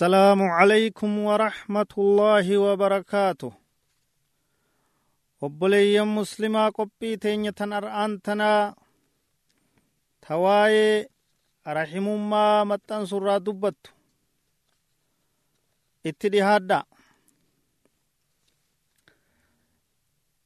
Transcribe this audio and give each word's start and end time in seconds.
السلام 0.00 0.42
عليكم 0.42 1.10
ورحمة 1.28 1.92
الله 1.98 2.46
وبركاته 2.58 3.52
obboleeyyan 5.44 6.08
muslimaa 6.08 6.72
qophii 6.72 7.20
teenya 7.20 7.52
tan 7.52 7.68
ar'aan 7.78 8.16
tanaa 8.24 8.72
tawaayee 10.24 11.04
rahimummaa 11.78 12.64
maxxansurraa 12.70 13.44
dubbattu 13.46 13.92
itti 16.08 16.32
dhihaadha 16.32 16.80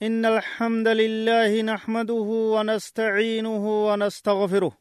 إن 0.02 0.24
الحمد 0.34 0.88
لله 0.88 1.62
نحمده 1.62 2.28
ونستعينه 2.54 3.64
ونستغفره 3.88 4.72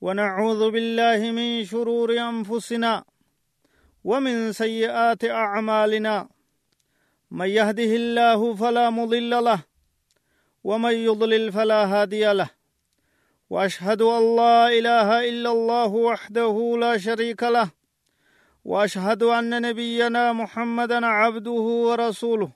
ونعوذ 0.00 0.62
بالله 0.74 1.20
من 1.38 1.64
شرور 1.64 2.08
أنفسنا 2.18 3.04
ومن 4.04 4.52
سيئات 4.52 5.24
أعمالنا 5.24 6.28
من 7.30 7.48
يهده 7.48 7.92
الله 7.96 8.54
فلا 8.54 8.90
مضل 8.90 9.30
له 9.30 9.60
ومن 10.64 10.92
يضلل 10.92 11.52
فلا 11.52 11.84
هادي 11.84 12.32
له 12.32 12.50
وأشهد 13.50 14.02
أن 14.02 14.36
لا 14.36 14.68
إله 14.68 15.28
إلا 15.28 15.50
الله 15.52 15.86
وحده 15.86 16.76
لا 16.80 16.98
شريك 16.98 17.42
له 17.42 17.70
وأشهد 18.64 19.22
أن 19.22 19.62
نبينا 19.62 20.32
محمدا 20.32 21.06
عبده 21.06 21.60
ورسوله 21.86 22.50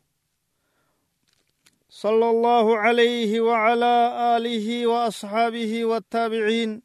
صلى 1.91 2.31
الله 2.31 2.79
عليه 2.79 3.41
وعلى 3.41 4.13
آله 4.37 4.87
وأصحابه 4.87 5.85
والتابعين 5.85 6.83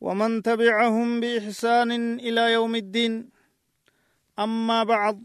ومن 0.00 0.42
تبعهم 0.42 1.20
بإحسان 1.20 2.20
إلى 2.20 2.52
يوم 2.52 2.74
الدين 2.74 3.29
أما 4.40 4.84
بعد 4.84 5.24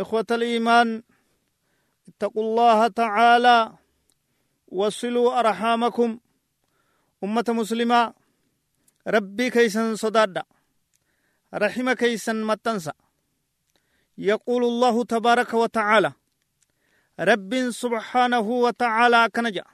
إخوة 0.00 0.26
الإيمان 0.30 1.02
اتقوا 2.08 2.42
الله 2.42 2.88
تعالى 2.88 3.72
وصلوا 4.68 5.38
أرحامكم. 5.38 6.18
أمة 7.24 7.44
مسلمة 7.48 8.14
ربي 9.06 9.50
كيسن 9.50 9.96
صدادا 9.96 10.42
رحم 11.54 11.92
كيسن 11.92 12.44
متنسى. 12.44 12.92
يقول 14.18 14.64
الله 14.64 15.04
تبارك 15.04 15.54
وتعالى 15.54 16.12
رب 17.20 17.70
سبحانه 17.70 18.40
وتعالى 18.40 19.28
كنجا 19.34 19.64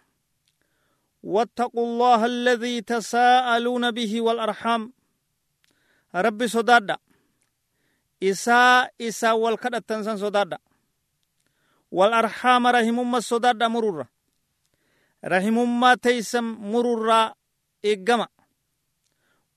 واتقوا 1.23 1.87
الله 1.87 2.27
الذي 2.27 2.81
تساءلون 2.81 3.91
به 3.91 4.21
والأرحام. 4.21 4.93
ربي 6.15 6.49
صدادا 6.49 6.97
isaa 8.21 8.89
isaa 8.99 9.35
wal 9.35 9.59
kadhatansan 9.59 10.19
sodaadha. 10.19 10.59
Wal 11.93 12.13
arhaama 12.13 12.73
rahimumma 12.73 13.23
sodaadha 13.23 13.69
mururra. 13.69 14.07
Rahimummaa 15.23 15.97
teeysan 15.97 16.45
mururraa 16.45 17.35
eeggama. 17.83 18.29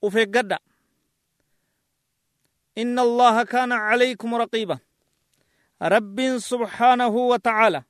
Uf 0.01 0.15
eeggadha. 0.15 0.57
Inna 2.75 3.01
allaha 3.01 3.45
kaana 3.45 3.75
calaykum 3.77 4.37
raqiiba. 4.37 4.79
Rabbiin 5.81 6.39
subhaanahu 6.39 7.29
wa 7.29 7.39
tacaala. 7.39 7.83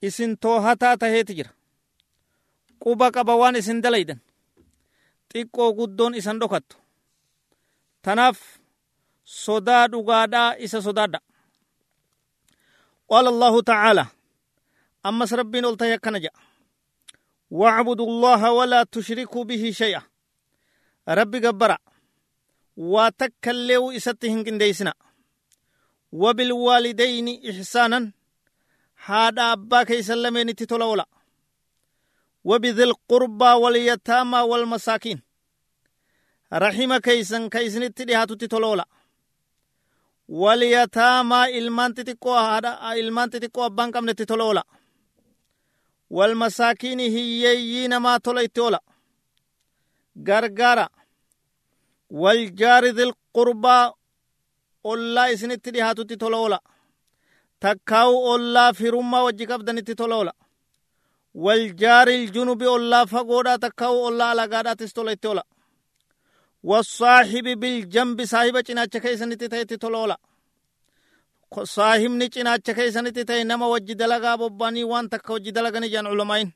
Isin 0.00 0.36
toohataa 0.36 0.96
taheeti 0.96 1.34
jira. 1.34 1.50
Quba 2.78 3.10
qaba 3.10 3.34
waan 3.36 3.56
isin 3.56 3.80
dalaydan. 3.80 4.20
Xiqqoo 5.32 5.74
guddoon 5.74 6.14
isan 6.14 6.38
dhokattu. 6.38 6.76
Tanaaf 8.02 8.38
sodaa 9.24 9.88
dhugaadhaa 9.88 10.56
isa 10.58 10.82
sodaadha 10.82 11.20
qaala 13.10 13.28
allahu 13.34 13.62
tacaala 13.62 14.06
ammas 15.02 15.32
rabbiin 15.32 15.64
ol 15.64 15.76
tahe 15.76 15.94
akkana 15.98 16.20
jedha 16.20 16.44
الله 17.54 18.52
ولا 18.52 18.82
تشركوا 18.82 19.44
به 19.44 19.70
شيئا 19.70 20.02
ربي 21.08 21.38
قبرا 21.46 21.78
وتكلوا 22.76 23.96
إستهن 23.96 24.44
كنديسنا 24.44 24.94
وبالوالدين 26.12 27.50
إحسانا 27.50 28.12
هذا 29.04 29.52
أبا 29.52 29.82
كيسلمين 29.82 30.54
تتولولا 30.56 31.06
وبذي 32.44 32.84
القربى 32.84 33.44
واليتامى 33.44 34.38
والمساكين 34.38 35.22
رحم 36.52 36.96
كيسن 36.96 37.48
كيسن 37.48 37.94
تتولولا 37.94 38.86
واليتامى 40.28 41.40
ilmaan 41.58 41.92
xixiqqoo 41.96 42.36
haadha 42.46 42.94
ilmaan 43.00 43.28
xixiqqoo 43.32 43.64
abbaan 43.68 43.90
qabne 43.94 44.10
itti 44.14 44.26
tola 44.30 44.44
oola 44.44 44.62
walmasaakiini 46.16 47.06
hiyyeeyyii 47.14 47.88
namaa 47.88 48.18
tola 48.20 48.40
itti 48.46 48.60
oola 48.60 48.80
gargaara 50.28 50.86
waljaari 52.22 52.90
dilqurbaa 52.98 53.92
ollaa 54.90 55.26
isinitti 55.34 55.70
dhihaatutti 55.74 56.16
tola 56.22 56.36
oola 56.44 56.58
takkaawu 57.64 58.16
ollaa 58.32 58.72
firummaa 58.78 59.22
wajji 59.26 59.46
qabdanitti 59.52 59.94
tola 60.02 60.16
oola 60.22 60.34
والجار 61.44 62.08
الجنوب 62.08 62.62
الله 62.62 63.02
فقودا 63.12 63.54
تكاو 63.64 64.08
الله 64.08 64.24
على 64.32 64.44
قادات 64.52 64.80
استولت 64.82 65.26
ولا 65.26 65.44
ወሳሂቢ 66.70 67.46
ቢልጀንቢ 67.62 68.18
saahiba 68.32 68.60
cinaacha 68.68 68.98
keeysanitti 69.04 69.46
ta'etitu 69.52 69.88
loola 69.94 70.16
saahibni 71.76 72.26
cinaacha 72.34 72.72
keeysanitti 72.78 73.22
ta'e 73.30 73.42
nama 73.50 73.66
wajji 73.72 73.94
dalagaa 74.02 74.36
bobbanii 74.42 74.86
waan 74.92 75.06
takka 75.12 75.30
wajji 75.36 75.50
dalagani 75.56 75.88
jean 75.94 76.06
culamaa'in 76.12 76.50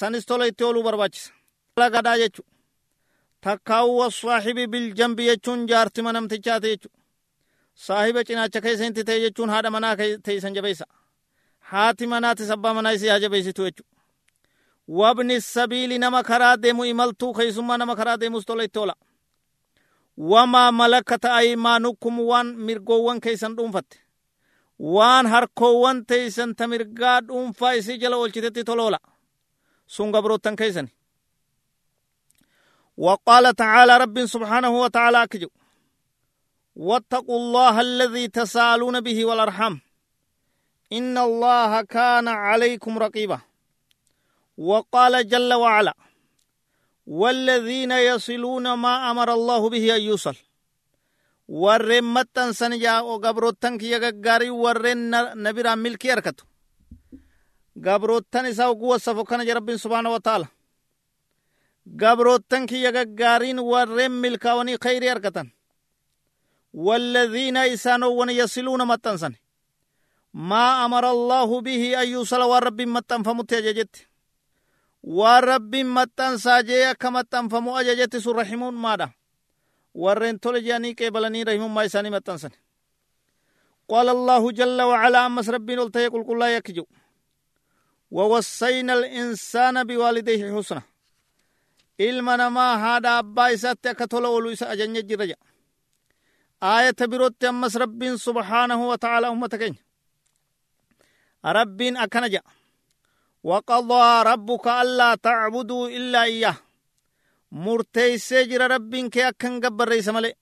sanis 0.00 0.24
tola 0.30 0.44
itti 0.50 0.64
ooluu 0.68 0.84
barbaachisa 0.88 1.30
dalagaadhaa 1.76 2.16
jechu 2.22 2.42
takkaawu 3.44 3.92
wasaahibi 4.00 4.64
biljambi 4.72 5.28
jechuun 5.30 5.60
jaartima 5.70 6.10
namtichaati 6.16 6.68
jechu 6.72 6.88
saahiba 7.86 8.20
cinaacha 8.28 8.64
keeysanitti 8.64 9.02
ta'e 9.08 9.20
jechuun 9.26 9.50
haadha 9.54 9.70
manaa 9.76 9.94
teeysan 10.26 10.54
jabeeysa 10.56 10.86
haati 11.70 12.06
manaati 12.14 12.44
sabbaa 12.52 12.74
manaa 12.78 12.94
isi 12.98 13.08
haa 13.12 13.22
jabeeysitu 13.24 13.62
jechu 13.68 13.84
وابن 14.88 15.30
السبيل 15.30 16.00
نما 16.00 16.22
خرا 16.22 16.54
ديمو 16.54 16.84
إملتو 16.84 17.32
خيسما 17.32 17.76
نما 17.76 17.94
خرا 17.94 18.14
ديموس 18.14 18.44
تولي 18.44 18.68
تولا 18.68 18.96
وما 20.16 20.70
ملكت 20.70 21.24
أيمانكم 21.24 22.20
وان 22.20 22.66
مرقو 22.66 23.02
وان 23.02 23.20
كيسان 23.20 23.54
دونفت. 23.54 23.84
وان 24.78 25.26
هركو 25.26 25.66
وان 25.66 26.06
تيسان 26.06 26.56
تمرقا 26.56 27.20
دونفا 27.20 27.78
إسي 27.78 27.96
جلو 27.96 28.22
والجدت 28.22 28.58
تولولا 28.58 29.00
سنغبرو 29.88 30.36
تن 30.36 30.56
كيسان. 30.56 30.88
وقال 32.96 33.54
تعالى 33.54 33.96
رب 33.96 34.26
سبحانه 34.26 34.80
وتعالى 34.80 35.26
كجو. 35.26 35.48
واتقوا 36.76 37.36
الله 37.36 37.80
الذي 37.80 38.28
تسالون 38.28 39.00
به 39.00 39.24
والأرحام. 39.24 39.80
إن 40.92 41.18
الله 41.18 41.82
كان 41.82 42.28
عليكم 42.28 42.98
رقيباً. 42.98 43.51
وقال 44.56 45.28
جل 45.28 45.52
وعلا 45.52 45.94
والذين 47.06 47.92
يصلون 47.92 48.72
ما 48.72 49.10
أمر 49.10 49.34
الله 49.34 49.68
به 49.70 49.96
أن 49.96 50.00
يصل. 50.00 50.36
ورين 51.48 52.04
متن 52.04 52.52
سنجا 52.52 53.00
وقبروتن 53.00 53.78
كي 53.78 53.90
يغاري 53.90 54.50
ورن 54.50 55.10
نبرا 55.42 55.74
ملكي 55.74 56.12
أركتو. 56.12 56.44
قبروتن 57.86 58.46
إساو 58.46 58.72
قوة 58.72 58.98
صفوكان 58.98 59.48
رب 59.48 59.76
سبحانه 59.76 60.10
وتعالى. 60.14 60.46
قبروتن 62.00 62.66
كي 62.66 62.82
يغاري 62.82 63.58
ورين 63.58 64.10
ملكا 64.10 64.52
وني 64.52 64.78
خيري 64.84 65.10
أركتن. 65.10 65.50
والذين 66.74 67.56
إسانو 67.56 68.10
وني 68.20 68.36
يصلون 68.36 68.86
متن 68.86 69.16
سن 69.16 69.34
ما 70.34 70.84
أمر 70.84 71.10
الله 71.10 71.60
به 71.60 72.02
أن 72.02 72.08
يصل 72.08 72.42
ورب 72.42 72.80
متن 72.80 73.22
فمتجاجتن 73.22 74.11
والرب 75.02 75.76
متن 75.76 76.36
ساجي 76.38 76.94
كمتن 76.94 77.48
فمو 77.48 77.78
أججت 77.78 78.16
سر 78.16 78.36
رحمون 78.36 78.74
ماذا 78.74 79.10
warreen 79.94 80.38
tole 80.40 80.60
jedhanii 80.64 80.94
qeebalanii 80.98 81.44
rahimummaa 81.44 81.84
isaanii 81.88 82.10
maxxansan 82.14 82.52
qaala 83.90 84.10
allahu 84.16 84.52
jalla 84.58 84.86
wacalaa 84.90 85.24
ammas 85.28 85.48
rabbiin 85.54 85.78
ol 85.84 85.90
ta'ee 85.94 86.08
qulqullaa'ee 86.14 86.56
akki 86.60 86.72
jedhu 86.78 86.88
ووصينا 88.16 88.92
الإنسان 88.98 89.84
بوالديه 89.88 90.42
حسنا 90.56 90.82
ilma 91.98 92.36
namaa 92.36 92.78
haadha 92.82 93.10
abbaa 93.18 93.48
isaatti 93.56 93.88
akka 93.88 94.06
tola 94.12 94.28
oolu 94.28 94.48
isa 94.54 94.66
ajanya 94.72 95.02
jirra 95.08 95.26
jedha 95.30 95.44
aayata 96.70 97.04
birootti 97.12 97.46
ammas 97.50 97.74
rabbiin 97.82 98.16
subhaanahu 98.26 98.84
wa 98.90 98.96
ta'ala 99.04 99.26
ummata 99.34 99.56
keenya 99.60 99.80
rabbiin 101.56 101.96
akkana 102.04 102.28
jedha 102.34 102.50
وقضى 103.42 104.22
ربك 104.30 104.66
ألا 104.68 105.14
تعبدوا 105.14 105.88
إلا 105.88 106.22
إياه 106.22 106.56
murteeysee 107.52 108.48
jira 108.48 108.68
rabbiin 108.68 109.10
kee 109.10 109.24
akkan 109.28 109.60
gabbarre 109.60 109.96
isa 110.00 110.12
malee 110.12 110.32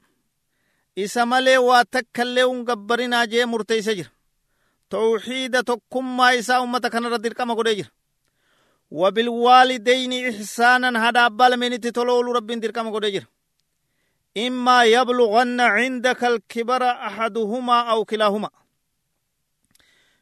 isa 0.96 1.26
malee 1.26 1.58
waa 1.58 1.84
takkallee 1.84 2.44
un 2.44 2.60
gabbarinaa 2.64 3.26
jee 3.26 3.46
murteeysee 3.52 3.94
jira 3.98 4.10
tawxiida 4.88 5.62
tokkummaa 5.70 6.30
isaa 6.40 6.60
ummata 6.66 6.90
kanarra 6.90 7.18
dirqama 7.24 7.54
godhee 7.58 7.74
jira 7.80 7.90
وبالوالدين 8.90 10.12
إحسانا 10.28 11.08
هذا 11.08 11.26
أبال 11.26 11.56
من 11.56 11.80
تتلول 11.80 12.36
رب 12.36 12.46
دركم 12.46 12.90
قد 12.94 13.26
إما 14.38 14.84
يبلغن 14.84 15.60
عندك 15.60 16.24
الكبر 16.24 16.82
أحدهما 16.90 17.80
أو 17.90 18.04
كلاهما 18.04 18.50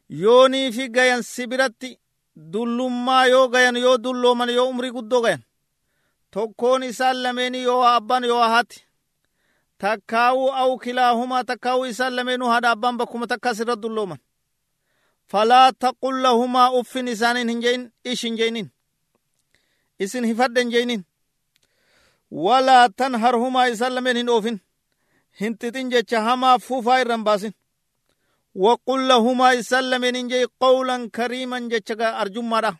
يوني 0.09 0.71
في 0.71 0.85
غيان 0.95 1.21
سبرتي 1.21 1.99
dullummaa 2.53 3.25
yoo 3.27 3.47
gayan 3.49 3.77
yoo 3.77 3.97
dullooman 4.03 4.49
yoo 4.49 4.69
umrii 4.69 4.91
guddoo 4.91 5.21
gayan. 5.21 5.43
Tokkoon 6.31 6.83
isaan 6.83 7.23
lameeni 7.23 7.63
yoo 7.63 7.83
abbaan 7.83 8.23
yoo 8.23 8.39
haati. 8.43 8.85
Takkaa'uu 9.77 10.49
aw 10.61 10.77
kilaahumaa 10.77 11.43
takkaa'uu 11.43 11.85
isaan 11.85 12.15
lameenuu 12.15 12.47
haadha 12.49 12.71
abbaan 12.71 12.97
bakkuma 12.97 13.27
takkaas 13.27 13.59
irra 13.59 13.75
dullooman 13.81 14.19
falaa 15.31 15.71
taqul 15.73 16.21
lahumaa 16.23 16.71
uffin 16.71 17.07
isaanin 17.07 17.49
hin 17.49 17.61
jein 17.61 17.91
ish 18.05 18.23
hin 18.23 18.37
jeinin. 18.37 18.71
Isin 19.99 20.25
hifadhe 20.25 20.59
hin 20.61 20.71
jeinin. 20.71 21.05
Walaa 22.31 22.89
tanharhumaa 22.89 23.65
isaan 23.67 23.95
lameen 23.95 24.17
hin 24.17 24.29
oofin. 24.29 24.61
Hin 25.39 25.57
xixin 25.59 25.89
jecha 25.91 26.21
hamaa 26.21 26.57
fuufaa 26.59 26.97
irran 27.01 27.23
baasin 27.23 27.53
وقل 28.55 29.07
لهما 29.07 29.53
يسلم 29.53 30.03
إنجي 30.03 30.43
قولا 30.59 31.09
كريما 31.15 31.59
جتشا 31.59 32.21
أرجمارا. 32.21 32.77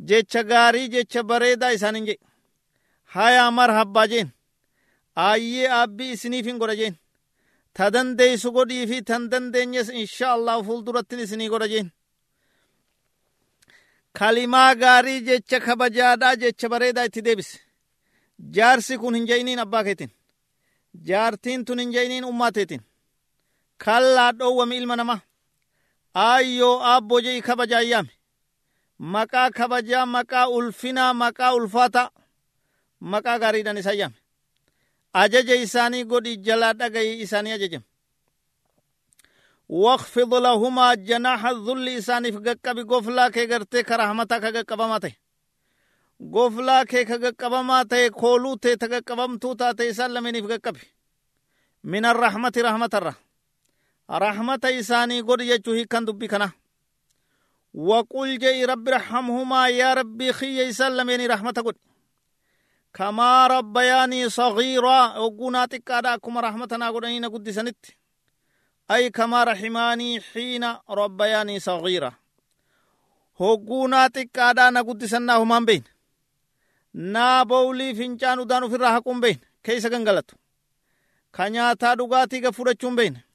جتشا 0.00 0.40
غاري 0.40 0.88
جتشا 0.88 1.20
بريدا 1.20 1.74
إسان 1.74 1.96
إنجي 1.96 2.20
هيا 3.12 3.50
مرحبا 3.50 4.06
جين. 4.06 4.30
آيي 5.18 5.68
أبي 5.68 6.12
إسنيفين 6.12 6.58
قرى 6.58 6.76
جين 6.76 6.96
تدن 7.74 8.16
دي 8.16 8.36
سقودي 8.36 8.86
في 8.86 9.00
تندن 9.00 9.50
دينيس 9.50 9.90
إن 9.90 10.06
شاء 10.06 10.36
الله 10.36 10.62
فول 10.62 10.84
درتين 10.84 11.20
إسني 11.20 11.48
قرى 11.48 11.68
جين 11.68 11.90
kalimaa 14.18 14.74
gaarii 14.74 15.20
jecha 15.20 15.60
kabajaadhaa 15.60 16.36
jecha 16.36 16.68
bareedaa 16.68 17.04
itti 17.04 17.24
deebis 17.24 17.50
jaarsi 18.56 18.98
kun 18.98 19.14
hin 19.14 19.26
jeyniin 19.30 19.62
abbaa 19.64 19.84
keetiin 19.84 20.12
jaartiin 21.08 21.64
kallaa 23.84 24.32
dhoowwame 24.38 24.76
ilma 24.80 24.96
namaa 24.96 25.20
aayyoo 26.24 26.74
aabboo 26.92 27.20
jei 27.26 27.42
kabajaa 27.48 27.84
yaame 27.92 28.12
maqaa 29.14 29.50
kabajaa 29.58 30.06
maqaa 30.16 30.46
ulfinaa 30.56 31.12
maqaa 31.22 31.54
ulfaataa 31.60 32.10
maqaa 33.14 33.38
gaariidhaan 33.42 33.80
isa 33.82 33.94
yaame 34.00 34.18
ajaja 35.22 35.54
isaanii 35.64 36.04
godhi 36.12 36.36
jalaa 36.36 36.74
dhagayi 36.80 37.16
isaanii 37.26 37.56
ajajame 37.58 37.86
واخفض 39.72 40.34
لهما 40.34 40.94
جناح 40.94 41.46
الذل 41.46 41.88
إساني 41.88 42.32
في 42.32 42.56
قبي 42.64 42.82
قفلا 42.82 43.28
كي 43.28 43.46
غرتي 43.46 43.82
كرحمتا 43.82 44.38
كقبما 44.38 44.98
تي 44.98 45.12
قفلا 46.34 46.84
كي 46.84 47.04
كقبما 47.04 47.82
تي 47.82 48.10
كولو 48.10 48.54
تي 48.54 48.76
تقبم 48.76 49.38
توتا 49.38 49.72
تي 49.72 49.92
سلمني 49.92 50.42
في 50.42 50.56
قبي 50.56 50.80
من 51.84 52.04
الرحمة 52.04 52.52
رحمة 52.58 52.90
الرحمة 52.94 53.31
رحمة 54.12 54.60
إساني 54.64 55.20
قد 55.20 55.40
يجوه 55.40 55.82
كان 55.84 56.04
دبي 56.04 56.28
كنا 56.28 56.50
وقل 57.74 58.38
جي 58.38 58.64
رب 58.64 58.88
رحمهما 58.88 59.68
يا 59.68 59.94
ربي 59.94 60.32
خي 60.32 60.68
يسلمني 60.68 61.26
رحمة 61.26 61.50
قد 61.66 61.76
كما 62.94 63.46
ربياني 63.46 64.28
صغيرا 64.28 65.16
وقونا 65.18 65.66
تكادا 65.66 66.16
كما 66.16 66.40
رحمتنا 66.40 66.90
قدنين 66.90 67.24
قد 67.24 67.50
سنت 67.50 67.86
أي 68.90 69.10
كما 69.10 69.44
رحماني 69.44 70.20
حين 70.20 70.64
ربياني 70.90 71.60
صغيرا 71.60 72.12
هقونا 73.40 74.06
تكادا 74.08 74.70
نقد 74.70 75.04
سنا 75.04 75.36
همان 75.36 75.64
بين 75.64 75.84
نا 76.94 77.42
بولي 77.42 77.94
فنجان 77.94 78.46
دانو 78.46 78.68
في 78.68 78.74
الرحكم 78.74 79.20
بين 79.20 79.38
كيس 79.64 79.86
غنغلتو 79.86 80.36
كنياتا 81.34 81.94
دغاتي 81.94 82.40
غفورچون 82.40 82.96
بين 82.96 83.31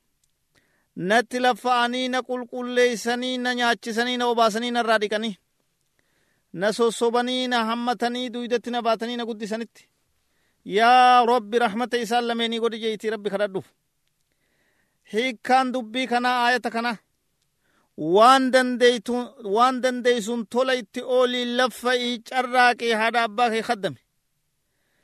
natti 1.10 1.40
laffa'anii 1.40 2.08
na 2.10 2.22
qulqulleeysanii 2.30 3.38
na 3.38 3.54
nyaachisanii 3.54 4.18
na 4.18 4.26
obaasanii 4.28 4.72
na 4.72 4.80
irraa 4.84 4.98
dhiqanii 5.04 5.36
na 6.54 6.74
sossobanii 6.74 7.48
na 7.48 7.66
hammatanii 7.66 8.30
duydatti 8.30 8.72
na 8.72 8.82
baatanii 8.82 9.18
na 9.18 9.26
guddisanitti 9.26 9.88
yaa 10.66 11.26
rabbi 11.26 11.60
rahmata 11.60 11.98
isaan 11.98 12.26
lameenii 12.28 12.60
godhi 12.60 12.80
jeetii 12.80 13.10
rabbi 13.16 13.30
kadhadhuuf 13.30 13.68
hiikkaan 15.14 15.72
dubbii 15.74 16.08
kanaa 16.08 16.38
aayata 16.46 16.70
kana 16.72 16.98
waan 18.16 18.52
dandeeytu 18.54 19.16
waan 19.56 19.82
dandeeysun 19.84 20.46
tola 20.48 20.74
itti 20.82 21.02
oolii 21.04 21.46
laffa'ii 21.60 22.20
carraaqii 22.30 22.92
haadha 23.02 23.24
abbaa 23.24 23.50
kee 23.54 23.62
kaddame 23.70 24.00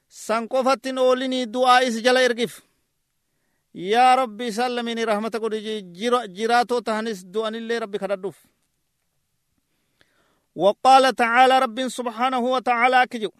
san 0.08 0.48
qofattin 0.48 0.98
oolinii 0.98 1.46
du'aa'is 1.54 2.02
jala 2.06 2.22
ergif 2.28 2.62
yaa 3.74 4.16
rabbi 4.16 4.48
isaan 4.48 4.72
lameenii 4.76 5.06
rahmata 5.06 5.40
godhi 5.40 5.82
jiraatoo 6.38 6.82
tahanis 6.82 7.26
du'anillee 7.34 7.80
rabbi 7.80 7.98
kadhadhuuf 8.00 8.36
وقال 10.56 11.16
تعالى 11.16 11.60
رب 11.60 11.88
سبحانه 11.88 12.40
وتعالى 12.40 13.08
كجو. 13.12 13.32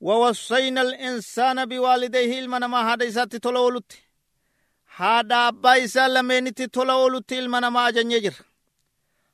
ووصينا 0.00 0.82
الإنسان 0.82 1.66
بوالديه 1.66 2.38
المنا 2.38 2.66
ما 2.66 2.92
هذا 2.92 3.08
إساتي 3.08 3.38
تلولت 3.38 3.92
هذا 4.96 5.36
أبا 5.48 5.84
إسا 5.84 6.08
لمينتي 6.08 6.66
تلولت 6.66 7.32
المنا 7.32 7.70
ما 7.70 7.90
جنجر 7.90 8.34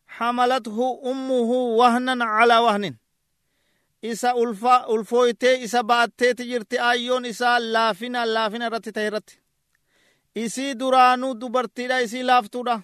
حملته 0.06 1.00
أمه 1.11 1.50
وهنا 1.81 2.25
على 2.25 2.58
وهن 2.58 2.96
إسا 4.05 4.31
ألفا 4.43 4.94
ألفويتي 4.94 5.64
إسا 5.64 5.81
باتي 5.81 6.34
تجرتي 6.34 6.81
آيون 6.91 7.26
إسا 7.26 7.58
لافنا 7.58 8.26
لافنا 8.26 8.69
رتي 8.69 8.91
تهرتي. 8.93 9.38
Isii 10.35 10.75
duraanuu 10.75 11.35
dubartiidha 11.35 12.01
isii 12.01 12.23
laaftuudha 12.23 12.83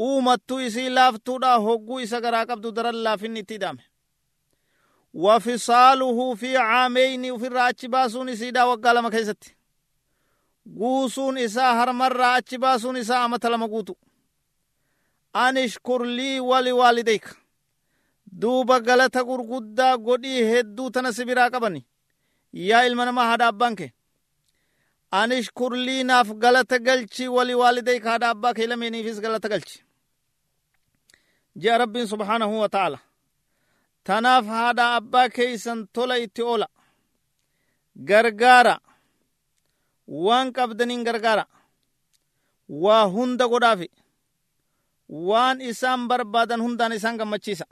uumattuu 0.00 0.60
isii 0.60 0.88
laaftuudha 0.88 1.54
hogguu 1.56 2.00
isa 2.00 2.20
garaa 2.20 2.46
qabdu 2.46 2.72
daran 2.72 3.02
laafinni 3.02 3.40
itti 3.40 3.54
hidhame 3.54 3.82
wafisaaluhu 5.14 6.36
fi 6.36 6.52
caameyni 6.52 7.30
ufirraa 7.30 7.66
achi 7.66 7.88
baasuun 7.88 8.28
isiidha 8.28 8.66
waggaa 8.66 8.92
lama 8.92 9.10
keessatti 9.10 9.56
guusuun 10.78 11.38
isaa 11.38 11.74
harmarraa 11.74 12.34
achi 12.34 12.58
baasuun 12.58 12.96
isaa 12.96 13.24
amata 13.24 13.50
lama 13.50 13.68
guutu 13.68 13.96
anishkur 15.32 16.06
lii 16.06 16.40
wali 16.40 16.72
waalideyka 16.72 17.34
duuba 18.40 18.80
galata 18.80 19.24
gurguddaa 19.24 19.96
godhii 19.96 20.44
hedduu 20.44 20.90
tana 20.90 21.12
si 21.12 21.24
qabani 21.24 21.86
yaa 22.52 22.82
ilma 22.86 23.04
namaa 23.04 23.36
abbaan 23.38 23.76
kee 23.76 23.92
anishkur 25.10 25.72
lii 25.76 26.04
naaf 26.04 26.28
galata 26.42 26.78
galchi 26.78 27.28
wali 27.28 27.54
waalideyka 27.54 28.10
haadha 28.10 28.28
abbaa 28.30 28.54
kee 28.54 28.66
lameeniifis 28.66 29.20
galata 29.20 29.48
galchi 29.48 29.84
jea 31.56 31.78
rabbiin 31.78 32.06
subhaanahu 32.06 32.60
wa 32.60 32.68
ta'ala 32.68 32.98
tanaaf 34.04 34.46
haadha 34.46 34.94
abbaa 34.96 35.28
keeysan 35.28 35.86
tola 35.92 36.18
itti 36.18 36.42
oola 36.42 36.68
gargaara 37.96 38.76
waan 40.08 40.52
qabdaniin 40.52 41.04
gargaara 41.04 41.44
waa 42.68 43.04
hunda 43.14 43.48
godhaafi 43.48 43.88
waan 45.08 45.60
isaan 45.60 46.08
barbaadan 46.08 46.60
hundaan 46.60 46.92
isaan 46.92 47.16
gammachiisa 47.20 47.66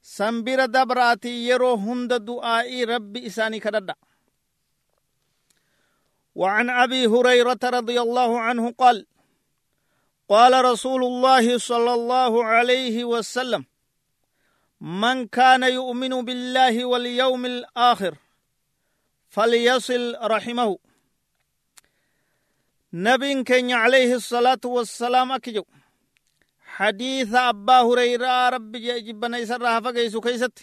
san 0.00 0.42
bira 0.44 0.66
dabraatii 0.68 1.48
yeroo 1.48 1.76
hunda 1.76 2.18
du'aa'ii 2.18 2.84
rabbi 2.92 3.18
isaanii 3.28 3.60
kadhadha 3.66 3.94
وعن 6.36 6.70
أبي 6.70 7.06
هريرة 7.06 7.58
رضي 7.64 8.00
الله 8.00 8.40
عنه 8.40 8.74
قال 8.78 9.06
قال 10.28 10.64
رسول 10.64 11.04
الله 11.04 11.58
صلى 11.58 11.94
الله 11.94 12.44
عليه 12.44 13.04
وسلم 13.04 13.64
من 14.80 15.26
كان 15.26 15.62
يؤمن 15.62 16.24
بالله 16.24 16.84
واليوم 16.84 17.46
الآخر 17.46 18.14
فليصل 19.28 20.16
رحمه. 20.22 20.78
نبي 22.92 23.44
كن 23.44 23.72
عليه 23.72 24.14
الصلاة 24.14 24.64
والسلام 24.64 25.32
أكجو 25.32 25.64
حديث 26.76 27.34
أبا 27.34 27.80
هريرة 27.80 28.48
رب 28.48 28.72
جبنا 28.76 29.38
يسرها 29.38 29.80
فقيسو 29.80 30.20
كيست. 30.20 30.58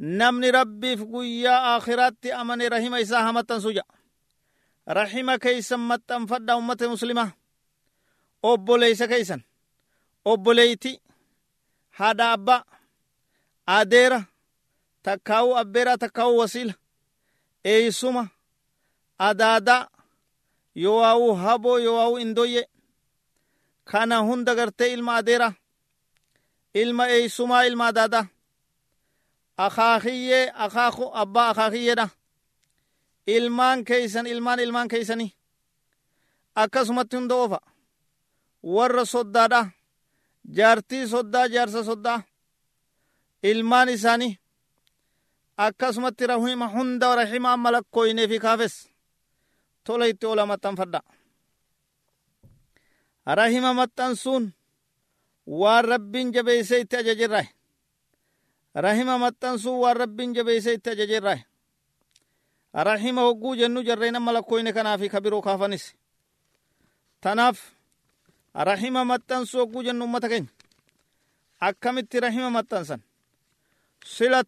نمني 0.00 0.50
ربي 0.50 0.94
قويا 0.96 1.76
آخرات 1.76 2.26
أمن 2.26 2.62
رحمة 2.66 3.00
إساها 3.00 3.58
سجأ 3.58 3.82
rahima 4.86 5.38
keeysan 5.38 5.80
maxxanfadha 5.90 6.52
ummata 6.56 6.88
muslima 6.92 7.24
obboleeysa 8.50 9.06
keeysan 9.12 9.42
obboleeyti 10.30 10.92
haadha 11.98 12.26
abba 12.36 12.56
adeera 13.66 14.20
takkaawu 15.04 15.50
abbeera 15.60 15.94
takkaawu 16.02 16.38
wasiila 16.38 16.74
eeysuma 17.72 18.22
adaada 19.28 19.76
yowaa'u 20.84 21.28
haboo 21.42 21.78
yowaa'u 21.86 22.18
indoyye 22.24 22.62
kana 23.90 24.16
hunda 24.26 24.54
gartee 24.58 24.92
ilma 24.94 25.12
adeera 25.20 25.48
ilma 26.74 27.04
eeysumaa 27.08 27.64
ilma 27.68 27.86
adaada 27.86 28.20
akaakiyyee 29.56 30.44
akaaku 30.64 31.04
abbaa 31.22 31.48
akaakiyyeedha 31.52 32.06
ilmaan 33.26 33.84
keeysan 33.84 34.26
ilmaan 34.26 34.60
ilmaan 34.60 34.88
keeysanii 34.88 35.30
akkasumatti 36.54 37.16
hunda 37.16 37.34
ofa 37.34 37.58
warra 38.74 39.04
soddaadha 39.04 39.60
jaartii 40.56 41.06
soddaa 41.08 41.46
jaarsa 41.48 41.84
soddaa 41.84 42.22
ilmaan 43.42 43.88
isaanii 43.88 44.38
akkasumatti 45.56 46.26
rahima 46.26 46.68
hunda 46.74 47.14
rahima 47.16 47.52
amma 47.52 47.70
lakkooyinee 47.72 48.28
fi 48.28 48.38
kaafes 48.38 48.74
tola 49.84 50.06
itti 50.06 50.26
oola 50.26 50.46
maxxanfadha 50.46 51.00
rahima 53.26 53.72
maxxansuun 53.74 54.44
waan 55.60 55.84
rabbiin 55.84 56.32
jabeeyse 56.34 56.80
itti 56.80 56.96
ajajirraa 56.96 57.46
rahima 58.74 59.18
maxxansuun 59.18 59.78
waan 59.82 59.96
rabbiin 59.96 60.34
jabeeyse 60.36 60.72
itti 60.76 60.90
ajajirraa 60.90 61.38
rahima 62.74 63.20
hogguu 63.20 63.56
jennu 63.56 63.82
jarreen 63.82 64.16
amma 64.16 64.32
lakkooyine 64.32 64.72
kanaa 64.72 64.98
fi 64.98 65.08
kabiroo 65.08 65.42
kaafanis. 65.42 65.94
Tanaaf 67.20 67.58
rahima 68.54 69.04
maxxansuu 69.04 69.60
hogguu 69.60 69.82
jennu 69.82 70.04
ummata 70.04 70.28
keenya. 70.28 70.48
Akkamitti 71.60 72.20
rahima 72.20 72.50
maxxansan? 72.50 73.00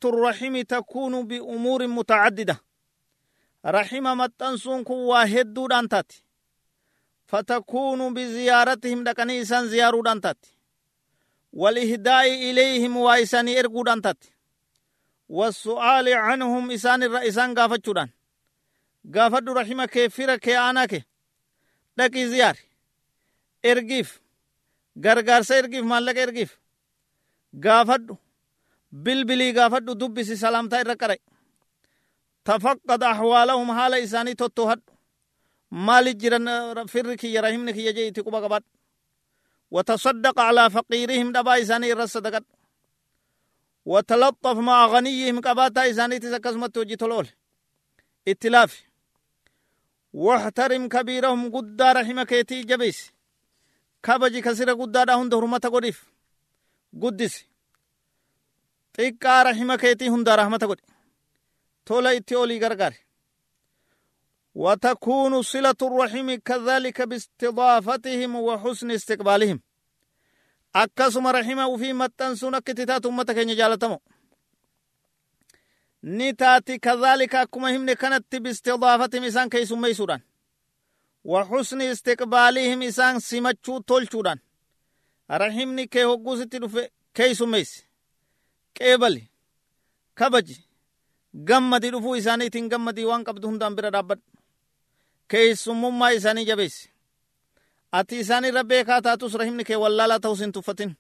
الرحم 0.04 0.62
تكون 0.62 1.26
بأمور 1.26 1.86
متعددة 1.86 2.60
رحم 3.66 4.02
متنسون 4.18 4.84
كو 4.84 4.94
واحد 4.94 5.54
دودان 5.54 5.88
تاتي 5.88 6.22
فتكون 7.26 8.14
بزيارتهم 8.14 9.04
دكني 9.04 9.42
إسان 9.42 9.68
زيارو 9.68 10.02
دان 10.02 10.20
تاتي 10.20 10.50
والإهداء 11.52 12.26
إليهم 12.50 12.96
وإسان 12.96 13.48
إرقو 13.48 13.82
دان 13.82 14.02
تاتي 14.02 14.30
والسؤال 15.28 16.08
عنهم 16.08 16.70
إسان 16.70 17.02
الرئيسان 17.02 17.54
غافتشو 19.14 19.44
دان 19.44 19.48
غافتو 19.48 19.52
رحمة 19.52 19.86
كفيرة 19.86 20.36
كيانا 20.36 20.86
كي 20.86 21.04
دكي 21.96 22.28
زيار 22.28 22.56
إرقيف 23.64 24.20
غرغارسا 25.04 25.58
إرقيف 25.58 25.84
مالك 25.84 26.18
إرقيف 26.18 26.58
غافتو 27.64 28.16
bilbilii 28.92 29.52
gaafadhu 29.52 30.00
dubbisi 30.00 30.36
salaamtaa 30.36 30.80
irra 30.80 30.96
qare 30.96 31.16
tafaqqad 32.44 33.02
ahwaalahum 33.02 33.68
haala 33.68 33.98
isaanii 33.98 34.34
tottohadhu. 34.34 34.92
Maali 35.70 36.14
jiran 36.14 36.48
firri 36.88 37.16
kiyya 37.16 37.42
rahimni 37.42 37.72
kiyya 37.72 37.92
jee 37.92 38.08
itti 38.08 38.22
quba 38.22 38.40
qabadhu 38.40 38.68
وتصدق 39.70 40.40
على 40.40 40.70
فقيرهم 40.70 41.32
دبا 41.32 41.62
إساني 41.62 41.92
الرس 41.92 42.16
دقت 42.16 42.44
وتلطف 43.84 44.56
مع 44.56 44.86
غنيهم 44.86 45.40
قباتا 45.40 45.90
إساني 45.90 46.18
تسكسمت 46.18 46.78
وجي 46.78 46.96
تلول 46.96 47.28
اتلاف 48.28 48.85
واحترم 50.16 50.88
كبيرهم 50.88 51.40
قد 51.56 51.82
رحمك 51.82 52.32
يتي 52.32 52.62
جبيس. 52.62 53.12
كبجي 54.02 54.40
كسر 54.40 54.72
قد 54.72 54.96
هند 55.10 55.34
هرمت 55.34 55.66
قديف 55.66 55.98
قدس. 57.02 57.44
xiqqaa 58.96 59.44
rahima 59.44 59.76
keetii 59.82 60.08
hundaa 60.08 60.36
rahmata 60.40 60.66
godhe 60.66 60.84
tola 61.84 62.10
itti 62.18 62.34
olii 62.36 62.60
وتكون 64.56 65.42
صلة 65.42 65.80
الرحم 65.82 66.34
كذلك 66.34 67.02
باستضافتهم 67.02 68.36
وحسن 68.36 68.90
استقبالهم. 68.90 69.60
أكسم 70.76 71.26
رحمه 71.26 71.76
في 71.76 71.92
متنسون 71.92 72.58
كتتات 72.58 73.06
أمتك 73.06 73.38
جالتمو. 73.38 74.00
نتاتي 76.04 76.78
كذلك 76.78 77.34
أكما 77.34 77.76
هم 77.76 77.92
كانت 77.92 78.36
باستضافتهم 78.36 79.24
إسان 79.24 79.48
كي 79.48 79.66
سمي 79.66 79.94
سودان 79.94 80.20
وحسن 81.24 81.80
استقبالهم 81.82 82.82
إسان 82.82 83.18
سمتشو 83.20 83.78
تولشودان 83.78 84.38
رحمني 85.30 85.86
كي 85.86 86.04
هقوستي 86.04 86.88
كي 87.14 87.34
سميس 87.34 87.86
qeebali 88.76 89.22
kabaji 90.14 90.56
gammadi 91.48 91.90
dhufuu 91.92 92.16
isaaniitiin 92.20 92.68
gammadii 92.72 93.06
waan 93.10 93.24
qabdu 93.24 93.48
hundaan 93.48 93.76
bira 93.76 93.90
dhaabbadhu 93.94 94.22
keessummummaa 95.32 96.10
isaanii 96.18 96.44
jabeessi 96.50 96.90
ati 97.98 98.18
isaanirra 98.24 98.64
beekaa 98.72 99.00
taatus 99.06 99.34
rahimni 99.40 99.64
kee 99.68 99.78
wallaalaa 99.84 100.20
ta'us 100.26 100.40
hin 100.44 100.52
tuffatin 100.56 100.92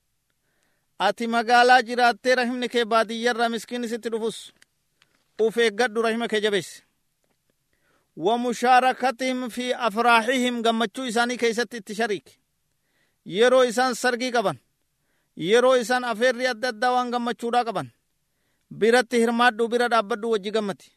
ati 1.08 1.26
magaalaa 1.34 1.82
jiraattee 1.88 2.34
rahimni 2.40 2.68
kee 2.74 2.84
baadiyyarraa 2.92 3.48
miskiini 3.54 3.88
sitti 3.92 4.08
dhufus 4.14 4.38
uf 5.44 5.56
eeggadhu 5.56 6.02
rahima 6.02 6.28
kee 6.28 6.40
jabeessi 6.40 6.82
wa 8.16 8.38
mushaarakatihim 8.38 9.48
fi 9.50 9.72
afraahihim 9.88 10.62
gammachuu 10.62 11.04
isaanii 11.10 11.36
keessatti 11.42 11.76
itti 11.82 11.94
shariike 11.94 12.32
yeroo 13.38 13.64
isaan 13.64 13.94
sargii 13.94 14.30
qaban 14.36 14.58
yeroo 15.48 15.76
isaan 15.76 16.04
afeerri 16.04 16.46
adda 16.52 16.68
addaa 16.72 16.92
waan 16.96 17.10
gammachuudhaa 17.14 17.64
qaban 17.68 17.88
biratti 18.70 19.20
hirmaadhu 19.22 19.68
bira 19.72 19.88
dhaabbadhu 19.88 20.30
wajji 20.30 20.50
gammati. 20.50 20.88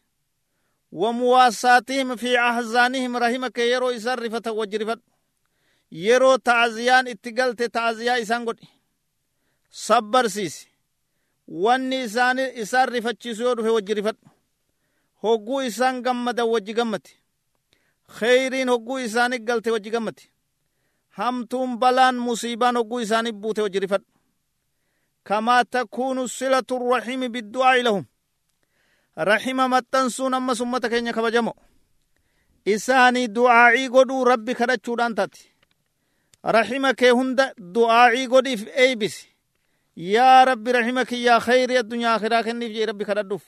Wa 0.92 1.12
muwaasaatiihim 1.12 2.16
fi 2.18 2.30
ahzaanihim 2.36 3.14
rahima 3.24 3.50
kee 3.50 3.66
yeroo 3.70 3.90
isaan 3.98 4.18
rifatan 4.18 4.54
wajji 4.56 4.78
rifadhu. 4.78 5.04
Yeroo 5.90 6.38
ta'aziyaan 6.38 7.06
itti 7.12 7.32
galte 7.32 7.68
ta'aziyaa 7.68 8.16
isaan 8.24 8.44
godhi. 8.48 8.66
Sabbarsiisi. 9.70 10.68
Wanni 11.48 12.02
isaan 12.04 12.38
isaan 12.62 12.88
rifachiisu 12.88 13.42
yoo 13.42 13.54
dhufe 13.54 13.70
wajji 13.76 13.94
rifadhu. 13.94 14.29
hogguu 15.22 15.60
isaan 15.62 16.02
gammada 16.02 16.44
wajji 16.44 16.74
gammati 16.74 17.12
kheyriin 18.18 18.68
hogguu 18.68 18.98
isaani 18.98 19.38
galte 19.38 19.70
wajji 19.70 19.90
gammati 19.90 20.30
hamtuun 21.18 21.78
balaan 21.78 22.16
musiibaan 22.26 22.76
hogguu 22.76 23.00
isaani 23.00 23.32
buute 23.32 23.62
wajji 23.62 23.80
rifadhu. 23.80 24.06
Kamaa 25.22 25.64
takuunu 25.64 26.28
silatu 26.28 26.78
rahimi 26.90 27.28
biddu'aa'i 27.28 27.82
lahum. 27.82 28.04
Rahima 29.16 29.68
maxxansuun 29.68 30.34
ammas 30.34 30.60
ummata 30.60 30.88
keenya 30.88 31.12
kabajamo. 31.12 31.52
Isaanii 32.64 33.28
du'aa'ii 33.28 33.88
godhuu 33.88 34.24
rabbi 34.24 34.54
kadhachuudhaan 34.54 35.14
taati 35.14 35.42
rahima 36.44 36.94
kee 36.94 37.10
hunda 37.10 37.52
du'aa'ii 37.74 38.26
godhiif 38.32 38.62
eeybisi 38.84 39.28
yaa 39.96 40.44
rabbi 40.44 40.72
rahima 40.72 41.04
kiyyaa 41.04 41.40
kheyrii 41.40 41.78
addunyaa 41.82 42.14
akhiraa 42.14 42.42
kenniif 42.42 42.72
jee 42.76 42.86
rabbi 42.86 43.04
kadhadhuuf. 43.04 43.42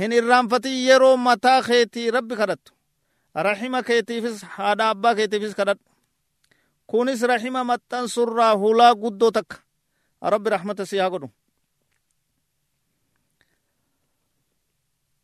هن 0.00 0.12
الرانفتي 0.12 0.86
يرو 0.88 1.16
متا 1.16 1.60
خيتي 1.60 2.10
ربي 2.10 2.36
كدتو 2.36 2.72
رحمك 3.36 3.90
يتيفس 3.90 4.44
هذا 4.56 4.90
أبا 4.90 5.12
كيتيفس 5.12 5.54
كدت 5.54 5.78
كونس 6.86 7.24
رحمة 7.24 7.62
متنسر 7.62 8.28
راهولا 8.32 8.88
قدو 8.92 9.28
تك 9.28 9.50
رب 10.22 10.48
رحمة 10.48 10.84
سيها 10.84 11.08
قدو 11.08 11.28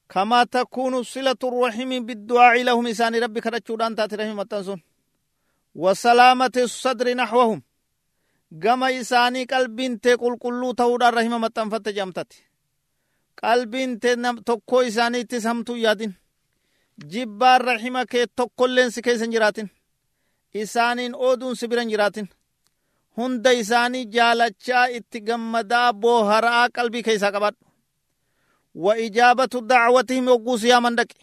كما 0.09 0.45
تكون 0.45 1.03
صلة 1.03 1.41
الرحم 1.45 1.91
بالدعاء 2.07 2.63
لهم 2.63 2.87
إسان 2.87 3.15
ربي 3.15 3.41
كرتشودان 3.41 3.95
تاتي 3.97 4.17
رحمة 4.17 4.43
تنسون 4.43 4.83
وسلامة 5.75 6.53
الصدر 6.57 7.15
نحوهم 7.15 7.63
gama 8.53 8.89
isaanii 8.91 9.47
qalbiin 9.47 10.01
tee 10.01 10.17
qulqulluu 10.17 10.75
ta'uudhaan 10.75 11.15
rahima 11.15 11.39
maxxanfatte 11.39 11.93
jamtati 11.93 12.48
qalbiin 13.41 14.01
tee 14.01 14.17
tokkoo 14.45 14.81
isaaniittis 14.83 15.45
hamtuu 15.45 15.77
yaadin. 15.77 16.15
Jibbaan 17.13 17.61
rahima 17.61 18.07
kee 18.07 18.27
tokkolleen 18.37 18.91
si 18.93 19.03
keessa 19.03 19.25
hin 19.25 19.33
jiraatin. 19.33 19.71
Isaaniin 20.55 21.15
ooduun 21.15 21.57
si 21.57 21.69
bira 21.69 21.85
jiraatin. 21.85 22.29
Hunda 23.17 23.51
isaanii 23.53 24.05
jaalachaa 24.15 24.87
itti 24.87 25.21
gammadaa 25.21 25.93
booharaa 25.93 26.69
qalbii 26.77 27.03
keessaa 27.03 27.33
qabadhu 27.33 27.65
wa 28.75 28.95
ijaabatu 28.97 29.61
dacwatihim 29.69 30.27
hogguu 30.31 30.59
si 30.59 30.69
yaaman 30.69 30.97
dhaqe 30.97 31.17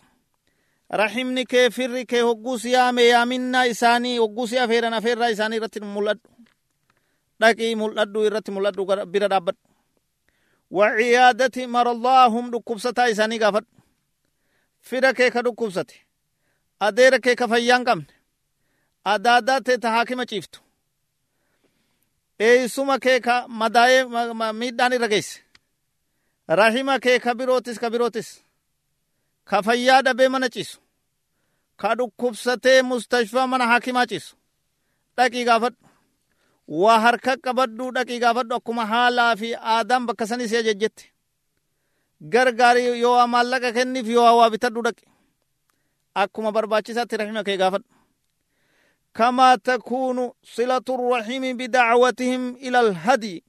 rahimni 0.90 1.46
kee 1.46 1.70
firri 1.70 2.06
kee 2.06 2.22
hogguu 2.22 2.58
si 2.60 2.72
yaame 2.72 3.08
yaaminaa 3.08 3.64
isaanii 3.74 4.18
hogguu 4.18 4.48
si 4.48 4.60
afeeran 4.60 4.94
afeerraa 4.94 5.30
isaanii 5.36 5.58
irratti 5.58 5.80
mul'adhu. 5.82 6.30
Dhaqii 7.42 7.76
mul'adhu 7.76 8.26
irratti 8.28 8.52
mul'adhu 8.52 8.86
bira 9.14 9.28
dhaabbadhu 9.30 9.60
maradaahum 11.68 12.52
dhukkubsataa 12.52 13.08
isaanii 13.14 13.40
gaafadhu 13.40 13.70
fira 14.90 15.14
kee 15.14 15.30
ka 15.32 15.42
dhukkubsate 15.42 15.96
adeera 16.80 17.20
kee 17.20 17.36
ka 17.36 17.48
fayyaan 17.48 17.84
qabne 17.88 18.06
adaadaa 19.14 19.62
tee 19.62 19.78
ta 19.78 19.90
haakima 19.96 20.26
ciiftu 20.26 20.60
eeysuma 22.40 23.00
kee 23.00 23.20
ka 23.20 23.36
madaa'ee 23.48 24.04
miidhaan 24.60 24.94
irra 24.98 25.08
geesse 25.14 25.42
rahima 26.48 27.00
kee 27.00 27.20
ka 27.20 27.36
birootis 27.36 27.80
ka 27.80 27.90
birootis 27.90 28.30
ka 29.50 29.62
fayyaa 29.68 30.02
dhabee 30.06 30.30
mana 30.30 30.50
ciisu 30.50 30.78
ka 31.82 31.96
dhukkubsatee 31.98 32.82
mustashfaa 32.90 33.48
mana 33.48 33.66
haakimaa 33.72 34.06
ciisu 34.12 34.36
dhaqii 35.18 35.46
gaafadhu 35.50 35.85
waa 36.68 37.00
harka 37.00 37.38
qabadhuu 37.38 37.92
dhaqii 37.96 38.20
gaafadhu 38.20 38.56
akkuma 38.56 38.86
haalaa 38.86 39.36
fi 39.36 39.50
aadaan 39.56 40.06
bakka 40.08 40.28
sanii 40.28 40.48
si 40.48 40.58
ajajjette 40.58 41.04
gargaari 42.34 42.86
yoo 43.02 43.12
waa 43.18 43.28
maallaqa 43.34 43.72
kenniif 43.76 44.08
yoo 44.08 44.38
waa 44.38 44.50
bitadhu 44.50 44.82
dhaqi 44.88 45.06
akkuma 46.16 46.52
barbaachisaatti 46.52 47.18
rahima 47.18 47.44
kee 47.44 47.58
gaafadhu 47.58 47.88
كما 49.16 49.56
تكون 49.56 50.32
صلة 50.44 50.84
الرحم 50.90 51.44
بدعوتهم 51.58 52.42
إلى 52.56 52.80
الهدي 52.80 53.44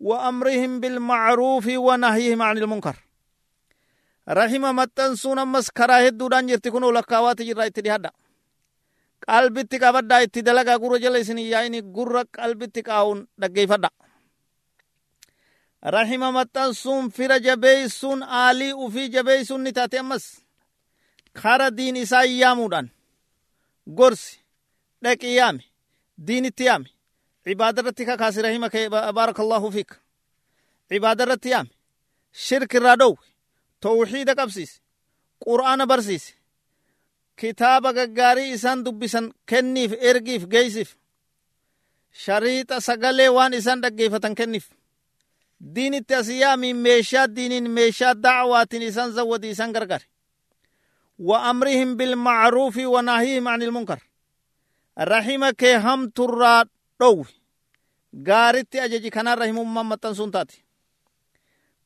وأمرهم 0.00 0.80
بالمعروف 0.80 1.66
ونهيهم 1.86 2.42
عن 2.42 2.58
المنكر 2.58 2.96
رحم 4.28 4.64
متنسون 4.76 5.38
أمس 5.38 5.70
كراهد 5.70 6.18
دودان 6.18 6.46
جرتكون 6.46 6.84
لكاوات 6.94 7.42
جرى 7.42 7.66
اتدهدا 7.66 8.10
qalbitti 9.26 9.76
qabaddaa 9.84 10.20
itti 10.26 10.42
dalagaa 10.46 10.78
gurra 10.82 10.98
jala 11.04 11.18
isin 11.18 11.38
yaa'ini 11.38 11.80
gurra 11.82 12.24
qalbitti 12.36 12.82
qaa'uun 12.88 13.20
dhaggeeffadha. 13.40 13.90
Rahima 15.82 16.32
maxxansuun 16.32 17.10
fira 17.16 17.38
jabeeysuun 17.46 18.22
aalii 18.22 18.72
ufii 18.84 19.08
jabeeysuun 19.14 19.62
ni 19.64 19.72
taate 19.72 19.98
ammas 19.98 20.24
kara 21.42 21.68
diin 21.76 21.96
isaa 21.96 22.24
yaamuudhaan 22.24 22.88
gorsi 23.98 24.38
dhaqi 25.04 25.34
yaame 25.38 25.64
diinitti 26.26 26.64
yaame 26.68 26.88
cibaada 27.44 27.80
irratti 27.80 28.04
kakaasi 28.10 28.42
rahima 28.42 28.68
kee 28.70 28.88
baarakallahu 28.90 29.70
fiik. 29.72 29.90
Cibaada 30.88 31.22
irratti 31.24 31.48
yaame 31.54 31.70
shirki 32.44 32.76
irraa 32.76 32.96
dhowwe 33.00 33.24
tawxiida 33.80 34.34
qabsiise 34.40 34.74
qur'aana 35.44 35.84
barsiise 35.90 36.30
kitaaba 37.40 37.92
gaggaarii 37.98 38.52
isaan 38.56 38.84
dubbisan 38.84 39.26
kenniif 39.50 39.92
ergiif 40.10 40.42
geeysiif 40.52 40.90
shariixa 42.24 42.80
sagalee 42.88 43.28
waan 43.36 43.54
isaan 43.58 43.80
dhaggeeffatan 43.82 44.34
kenniif 44.38 44.66
diinitti 45.74 46.14
as 46.14 46.28
yaami 46.40 46.70
meeshaa 46.74 47.26
diiniin 47.36 47.68
meeshaa 47.76 48.14
dacwaatiin 48.24 48.82
isaan 48.90 49.10
zawwadi 49.16 49.48
isaan 49.54 49.72
gargare 49.76 50.06
wa 51.28 51.36
amrihim 51.50 51.96
bilmacruufi 51.98 52.86
wa 52.86 53.02
nahyihim 53.02 53.46
an 53.46 53.62
ilmunkar 53.62 54.00
rahima 54.96 55.52
kee 55.60 55.76
hamturraa 55.86 56.64
dhowwi 57.00 57.30
gaaritti 58.28 58.80
ajaji 58.80 59.10
kanaan 59.16 59.38
rahimummaan 59.38 59.86
maxxansuun 59.86 60.30
taati 60.34 60.58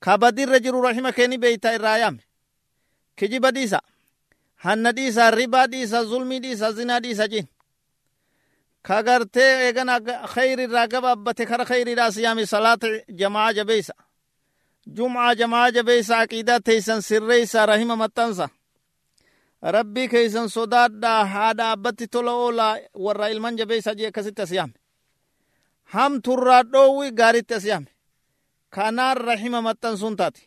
kabadirra 0.05 0.59
jiru 0.65 0.81
rahima 0.83 1.13
keeni 1.13 1.39
beeyta 1.39 1.75
irraa 1.77 1.99
yaame 2.03 2.23
kijiba 3.17 3.51
dhiisa 3.55 3.81
hanna 4.65 4.91
dhiisa 4.97 5.31
ribaa 5.31 5.67
dhiisa 5.73 6.05
zulmii 6.11 6.41
dhiisa 6.45 6.73
zinaa 6.77 7.01
dhiisa 7.05 7.27
jin 7.33 7.47
kagartee 8.89 9.53
eegana 9.67 9.95
khayrirraa 10.35 10.87
gabaabbate 10.93 11.45
kara 11.51 11.65
khayriidhaas 11.71 12.17
yaame 12.25 12.47
salaata 12.53 12.87
jamaa 13.21 13.53
jabeeysa 13.59 13.95
jum'aa 14.97 15.35
jamaa 15.41 15.69
jabeeysa 15.77 16.15
aqiidaa 16.25 16.61
teeysan 16.67 17.01
sirreeysa 17.09 17.67
rahima 17.71 17.97
maxxansa 18.03 18.47
rabbii 19.75 20.09
keeysan 20.13 20.49
sodaadhaa 20.57 21.25
haadha 21.35 21.65
abbatti 21.75 22.07
tola 22.13 22.33
oolaa 22.45 22.77
warra 23.05 23.27
ilman 23.35 23.57
jabeeysa 23.61 23.95
jee 23.99 24.09
akkasitti 24.11 24.43
as 24.43 24.53
yaame 24.59 24.75
hamturraa 25.95 26.63
dhoowwi 26.73 27.09
gaaritti 27.21 27.55
as 27.59 27.65
yaame 27.71 27.91
kanaan 28.75 29.17
rahima 29.29 29.61
maxxansuun 29.69 30.17
taati 30.21 30.43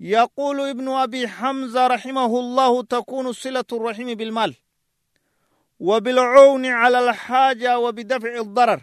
يقول 0.00 0.60
ابن 0.60 0.88
أبي 0.88 1.28
حمزة 1.28 1.86
رحمه 1.86 2.26
الله 2.40 2.82
تكون 2.82 3.32
صلة 3.32 3.64
الرحم 3.72 4.14
بالمال 4.14 4.54
وبالعون 5.80 6.66
على 6.66 6.98
الحاجة 7.10 7.78
وبدفع 7.78 8.40
الضرر 8.40 8.82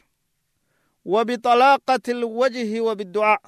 وبطلاقة 1.05 2.01
الوجه 2.09 2.81
وبالدعاء. 2.81 3.41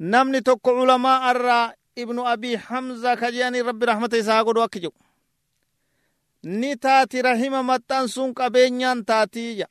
نمني 0.00 0.40
تك 0.40 0.68
علماء 0.68 1.30
الرا 1.30 1.72
ابن 1.98 2.18
أبي 2.18 2.58
حمزة 2.58 3.14
كجاني 3.14 3.60
رب 3.60 3.84
رحمة 3.84 4.10
إسحاق 4.14 4.48
وكجو. 4.48 4.90
ni 6.42 6.76
taati 6.76 7.22
rahima 7.22 7.62
maxxansuun 7.62 8.34
qabeenyaan 8.34 9.04
taatiiyya 9.04 9.66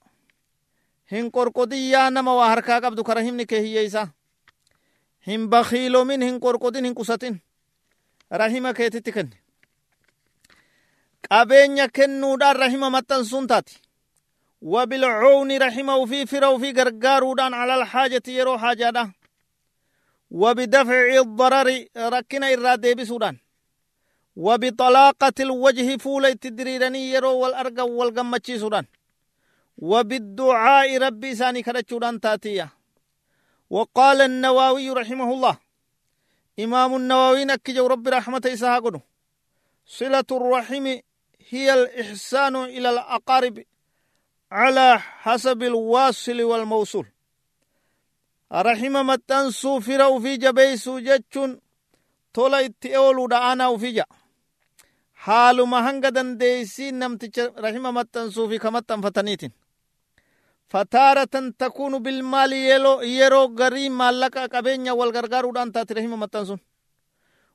hin 1.11 1.31
qorqodiyyaa 1.31 2.09
nama 2.13 2.35
waa 2.35 2.49
harkaa 2.49 2.81
qabdu 2.81 3.03
ka 3.03 3.13
rahimni 3.13 3.45
hin 5.27 5.47
bakiilomin 5.49 6.21
hin 6.21 6.39
qorqodin 6.39 6.85
hin 6.85 6.95
qusatin 6.95 7.39
rahima 8.31 8.73
keetitti 8.73 9.11
kenne 9.11 9.37
qabeenya 11.29 11.87
kennuudhaan 11.99 12.55
rahima 12.55 12.89
maxxansuun 12.89 13.47
taati 13.47 13.75
wabilcuuni 14.61 15.59
rahima 15.59 15.97
ufii 15.97 16.25
fira 16.27 16.49
ufii 16.51 16.73
gargaaruudhaan 16.73 17.53
ala 17.53 17.73
alhaajati 17.73 18.37
yeroo 18.37 18.57
haajaadha 18.57 19.09
rakkina 22.15 22.49
irraa 22.55 22.77
deebisuudhaan 22.81 23.37
wabixalaaqati 24.35 25.41
ilwajhi 25.41 25.97
fuula 25.99 26.29
itti 26.29 26.51
diriiranii 26.57 27.13
yeroo 27.13 27.39
wal 27.39 27.53
argan 27.53 27.89
wal 27.99 28.11
gammachiisuudhaan 28.11 28.87
wabidducaa'i 29.91 30.99
rabbi 30.99 31.29
isaanii 31.29 31.63
kadhachuudhaan 31.63 32.19
taatiyya 32.19 32.67
وقال 33.69 34.21
النووي 34.21 34.89
رحمه 34.89 35.33
الله 35.33 35.57
إمام 36.59 36.95
النووي 36.95 37.45
نكجو 37.45 37.87
رب 37.87 38.07
رحمة 38.07 38.41
إسحاق 38.45 39.01
صلة 39.85 40.29
الرحم 40.31 40.85
هي 41.49 41.73
الإحسان 41.73 42.55
إلى 42.55 42.89
الأقارب 42.89 43.63
على 44.51 44.99
حسب 44.99 45.63
الواصل 45.63 46.41
والموصول. 46.41 47.07
رحم 48.51 48.93
متن 49.07 49.51
سوفر 49.51 50.19
في 50.21 50.37
جبيس 50.37 50.89
جتشن 50.89 51.59
تولا 52.33 52.65
اتئولو 52.65 53.27
دعانا 53.27 53.77
في 53.77 53.91
جا. 53.91 54.05
حال 55.15 55.57
مهنگ 55.67 56.05
دنديسي 56.07 56.91
نمتش 56.91 57.39
رحم 57.39 57.93
متن 57.93 58.29
سوفي 58.29 58.57
كمتن 58.57 59.01
فتنيتين 59.01 59.51
فتارة 60.69 61.35
تكون 61.59 61.93
بالمال 62.03 62.53
يلو 62.53 63.01
يرو 63.01 63.43
غري 63.59 63.89
مالك 63.89 64.37
قبينيا 64.37 64.91
والغرغارودان 64.91 65.71
تاتي 65.71 65.93
رحمة 65.93 66.15
متنسون 66.15 66.59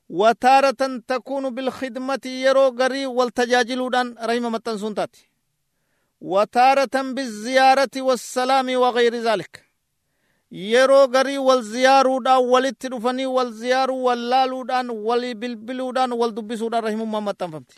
وتارة 0.09 0.81
تكون 1.07 1.55
بالخدمة 1.55 2.25
يرو 2.25 2.67
غري 2.79 3.05
والتجاجلودان 3.05 4.15
رحمة 4.29 4.49
متنسون 4.49 4.95
تاتي. 4.95 5.29
وتارة 6.21 6.95
بالزيارة 7.15 7.95
والسلام 7.97 8.67
وغير 8.75 9.15
ذلك. 9.15 9.65
يرو 10.51 11.03
غري 11.15 11.37
والزيارودان 11.37 12.37
ولتدفني 12.37 13.25
والزيار 13.25 13.91
واللالودان 13.91 14.89
ولبلبلودان 14.89 16.11
والدبسودان 16.11 16.83
رحمة 16.83 17.19
متنفمتي 17.19 17.77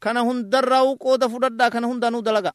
كان 0.00 0.16
هندراو 0.16 0.94
قود 0.94 1.26
فددا 1.26 1.68
كان 1.68 1.84
هندانو 1.84 2.20
دلغا. 2.20 2.52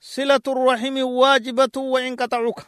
صلة 0.00 0.40
الرحم 0.48 0.96
واجبة 1.02 1.76
وإن 1.76 2.16
قطعوك. 2.16 2.60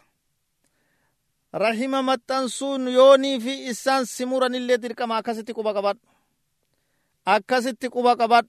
رحم 1.54 2.06
متنسون 2.06 2.88
يوني 2.88 3.40
في 3.40 3.70
إسان 3.70 4.04
سموران 4.04 4.54
اللي 4.54 4.78
تلك 4.78 5.02
ما 5.02 5.18
أكست 5.18 5.50
قبا 5.50 5.72
قبات 5.72 5.96
أكست 7.28 7.86
قبا 7.86 8.12
قبات 8.12 8.46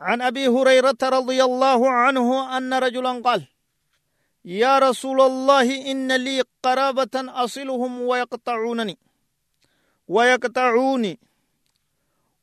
عن 0.00 0.22
أبي 0.22 0.48
هريرة 0.48 0.98
رضي 1.02 1.44
الله 1.44 1.90
عنه 1.90 2.56
أن 2.56 2.74
رجلا 2.74 3.22
قال 3.22 3.46
يا 4.44 4.78
رسول 4.78 5.20
الله 5.20 5.90
إن 5.90 6.16
لي 6.16 6.42
قرابة 6.62 7.14
أصلهم 7.14 8.00
ويقطعونني 8.00 8.98
ويقطعوني 10.08 11.18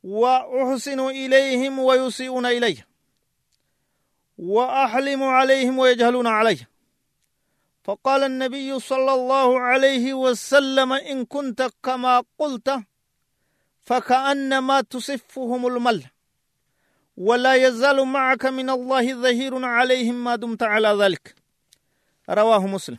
وأحسن 0.04 1.00
إليهم 1.00 1.78
ويسيئون 1.78 2.46
إليّ. 2.46 2.91
وأحلم 4.38 5.22
عليهم 5.22 5.78
ويجهلون 5.78 6.26
عليه 6.26 6.68
فقال 7.84 8.22
النبي 8.22 8.78
صلى 8.78 9.14
الله 9.14 9.60
عليه 9.60 10.14
وسلم 10.14 10.92
إن 10.92 11.24
كنت 11.24 11.70
كما 11.82 12.22
قلت 12.38 12.80
فكأنما 13.84 14.80
تصفهم 14.80 15.66
المل. 15.66 16.04
ولا 17.16 17.54
يزال 17.54 18.04
معك 18.04 18.46
من 18.46 18.70
الله 18.70 19.14
ظهير 19.14 19.64
عليهم 19.64 20.24
ما 20.24 20.36
دمت 20.36 20.62
على 20.62 20.88
ذلك. 20.88 21.34
رواه 22.30 22.66
مسلم. 22.66 22.98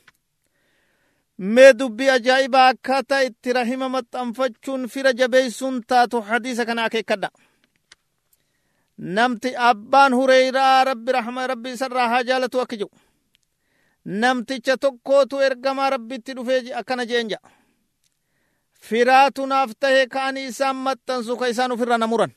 mee 1.39 1.73
dubbii 1.73 2.09
ajaa'ibaa 2.09 2.67
akkaataa 2.67 3.21
itti 3.27 3.53
rahima 3.53 3.89
maxxanfachuun 3.89 4.87
fira 4.87 5.13
jabeeysuun 5.13 5.81
taatu 5.87 6.21
hadiisa 6.21 6.65
kana 6.65 6.83
akeekkadha 6.83 7.29
namti 8.97 9.55
abbaan 9.69 10.13
hureyraa 10.13 10.83
rabbi 10.83 11.11
rahma 11.11 11.47
rabbi 11.47 11.69
isarraa 11.75 12.07
haa 12.09 12.23
jaalatu 12.23 12.61
akki 12.61 12.77
jedhu 12.81 12.95
namticha 14.21 14.77
tokkootu 14.77 15.41
ergamaa 15.47 15.89
rabbitti 15.89 16.33
dhufee 16.37 16.73
akkana 16.79 17.05
jeen 17.05 17.29
jedha 17.31 17.49
firaatu 18.87 19.45
naaf 19.51 19.71
tahe 19.79 20.07
ka'ani 20.13 20.45
isaan 20.51 20.75
maxxansu 20.85 21.37
ka 21.39 21.47
isaan 21.53 21.71
ufirra 21.71 21.97
na 21.97 22.07
muran. 22.07 22.31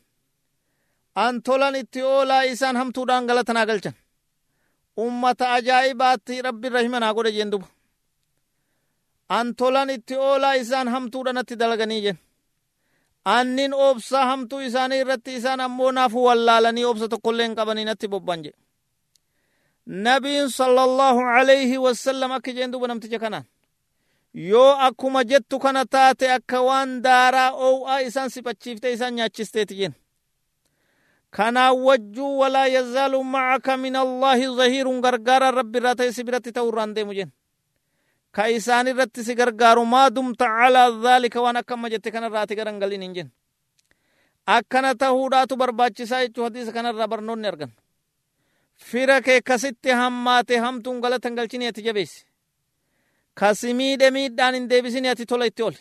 An 1.14 1.42
tolan 1.42 1.74
itti 1.76 2.02
oolaa 2.02 2.42
isaan 2.44 2.76
hamtuudhaan 2.76 3.26
galata 3.26 3.52
naa 3.52 3.66
galchan. 3.66 3.94
Ummata 5.04 5.52
ajaa'ibaatti 5.56 6.42
rabbi 6.42 6.68
rahima 6.68 7.00
naa 7.00 7.14
godhe 7.16 7.32
jeen 7.36 7.50
duba 7.52 7.66
an 9.28 9.54
tolan 9.58 9.90
itti 9.90 10.14
oolaa 10.16 10.54
isaan 10.62 10.88
hamtuudhanatti 10.94 11.54
dalaganii 11.60 12.00
jen 12.04 12.18
annin 13.34 13.72
obsa 13.74 14.26
hamtuu 14.30 14.60
isaanii 14.68 15.00
irratti 15.04 15.34
isaan 15.40 15.60
ammoo 15.66 15.90
naafu 15.92 16.24
wallaalanii 16.24 16.84
obsa 16.92 17.08
tokkollee 17.14 17.46
hin 17.46 17.56
qabanii 17.58 17.84
natti 17.88 18.08
bobban 18.08 18.42
jedhe 18.46 18.58
nabiin 20.06 20.48
sallallahu 20.58 21.20
alayhi 21.38 21.78
wasallam 21.86 22.32
akka 22.38 22.52
jeen 22.58 22.70
duba 22.72 22.86
namticha 22.90 23.18
kanaan 23.18 23.44
yoo 24.34 24.70
akkuma 24.88 25.24
jettu 25.24 25.58
kana 25.58 25.84
taate 25.86 26.30
akka 26.32 26.60
waan 26.68 27.02
daaraa 27.02 27.50
ow'aa 27.68 28.00
isaan 28.08 28.30
siphachiifte 28.30 28.92
isaan 28.92 29.14
nyaachisteeti 29.14 29.74
jen 29.80 29.94
kanaan 31.30 31.76
wajjuu 31.86 32.38
walaa 32.38 32.66
yazaalu 32.66 33.24
macaka 33.24 33.76
min 33.76 33.96
allaahi 33.96 34.46
zahiirun 34.56 35.00
gargaaraan 35.06 35.54
rabbi 35.54 35.78
irraa 35.78 35.94
ta'e 36.00 36.12
si 36.12 36.24
biratti 36.24 36.52
ta'u 36.52 36.68
irraan 36.72 36.94
deemu 36.94 37.14
jen 37.18 37.30
ka 38.36 38.44
isaan 38.58 38.86
irratti 38.92 39.24
si 39.26 39.34
gargaaru 39.40 39.84
maa 39.94 40.08
dumta 40.16 40.46
calaa 40.58 40.90
dhaalika 41.04 41.38
waan 41.44 41.56
akkama 41.62 41.90
jette 41.92 42.10
kanarraa 42.14 42.42
ati 42.46 42.54
garangalin 42.60 43.02
hin 43.06 43.14
jen 43.16 43.28
akkana 44.56 44.90
tahuudhaatu 45.02 45.54
barbaachisaa 45.62 46.20
jechuu 46.24 46.44
hadiisa 46.46 46.72
kanarraa 46.76 47.08
barnoonni 47.12 47.48
argan 47.52 47.72
fira 48.88 49.18
kee 49.26 49.40
kasitti 49.50 49.90
hammaate 50.00 50.58
hamtuun 50.64 51.00
galata 51.04 51.28
hin 51.28 51.36
galchini 51.38 51.66
ati 51.70 51.82
jabeessi 51.88 52.20
kasi 53.40 53.74
miidhe 53.80 54.10
miidhaan 54.16 54.54
hin 54.58 54.68
deebisini 54.70 55.08
ati 55.14 55.24
tola 55.32 55.48
itti 55.50 55.62
oli 55.68 55.80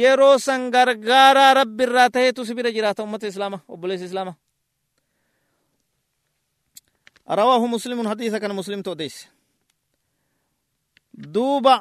yeroo 0.00 0.34
san 0.46 0.68
gargaaraa 0.74 1.54
rabbi 1.60 1.82
irraa 1.88 2.10
taheetu 2.16 2.44
si 2.48 2.54
bira 2.58 2.70
jiraata 2.76 3.02
ummata 3.06 3.26
islaama 3.32 3.58
obboleessa 3.68 4.06
islaama 4.10 4.34
رواه 7.30 7.66
مسلم 7.66 8.08
حديث 8.08 8.34
كان 8.34 8.52
مسلم 8.54 8.80
توديس 8.82 9.16
دوبا 11.18 11.76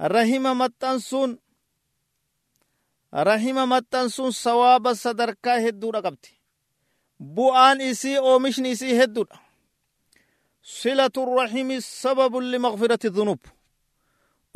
رحم 0.00 0.44
متنسون 0.58 1.38
رحم 3.14 3.56
متنسون 3.68 4.30
ثواب 4.30 4.92
صدركا 4.92 5.68
هدو 5.68 5.90
رقبتي 5.90 6.34
bu'aan 7.36 7.80
isii 7.80 8.18
oomishni 8.18 8.70
isii 8.74 8.94
hedduudha 9.00 9.36
silatu 10.60 11.24
rahimi 11.36 11.76
sababun 11.82 12.44
limagfirati 12.52 13.08
dhunub 13.16 13.38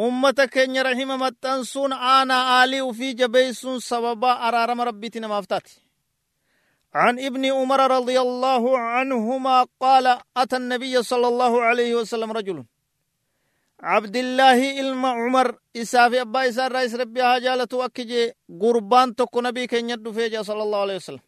ummata 0.07 0.45
keenya 0.55 0.83
rahima 0.83 1.17
maxxansuun 1.25 1.93
aanaa 1.93 2.43
aalii 2.59 2.81
ufii 2.91 3.15
jabeeysuun 3.21 3.81
sababa 3.81 4.31
araarama 4.47 4.85
rabbiiti 4.91 5.21
namaaf 5.21 5.47
taati 5.53 5.75
عن 6.95 7.19
ابن 7.29 7.45
عمر 7.59 7.81
رضي 7.97 8.21
الله 8.21 8.79
عنهما 8.79 9.57
قال 9.81 10.07
أتى 10.37 10.57
النبي 10.57 11.03
صلى 11.03 11.27
الله 11.29 11.53
عليه 11.63 11.95
وسلم 11.95 12.31
رجل 12.33 12.65
عبد 13.81 14.17
الله 14.17 14.81
إلما 14.81 15.09
عمر 15.09 15.59
إساف 15.77 16.15
أبا 16.15 16.49
إسار 16.49 16.73
رئيس 16.73 16.95
ربي 16.95 17.23
هاجالة 17.23 17.69
أكجي 17.73 18.33
قربان 18.61 19.15
تكو 19.15 19.41
نبي 19.41 19.67
كن 19.67 19.91
يدو 19.91 20.13
فيجا 20.13 20.43
صلى 20.43 20.63
الله 20.63 20.81
عليه 20.81 20.97
وسلم 20.97 21.21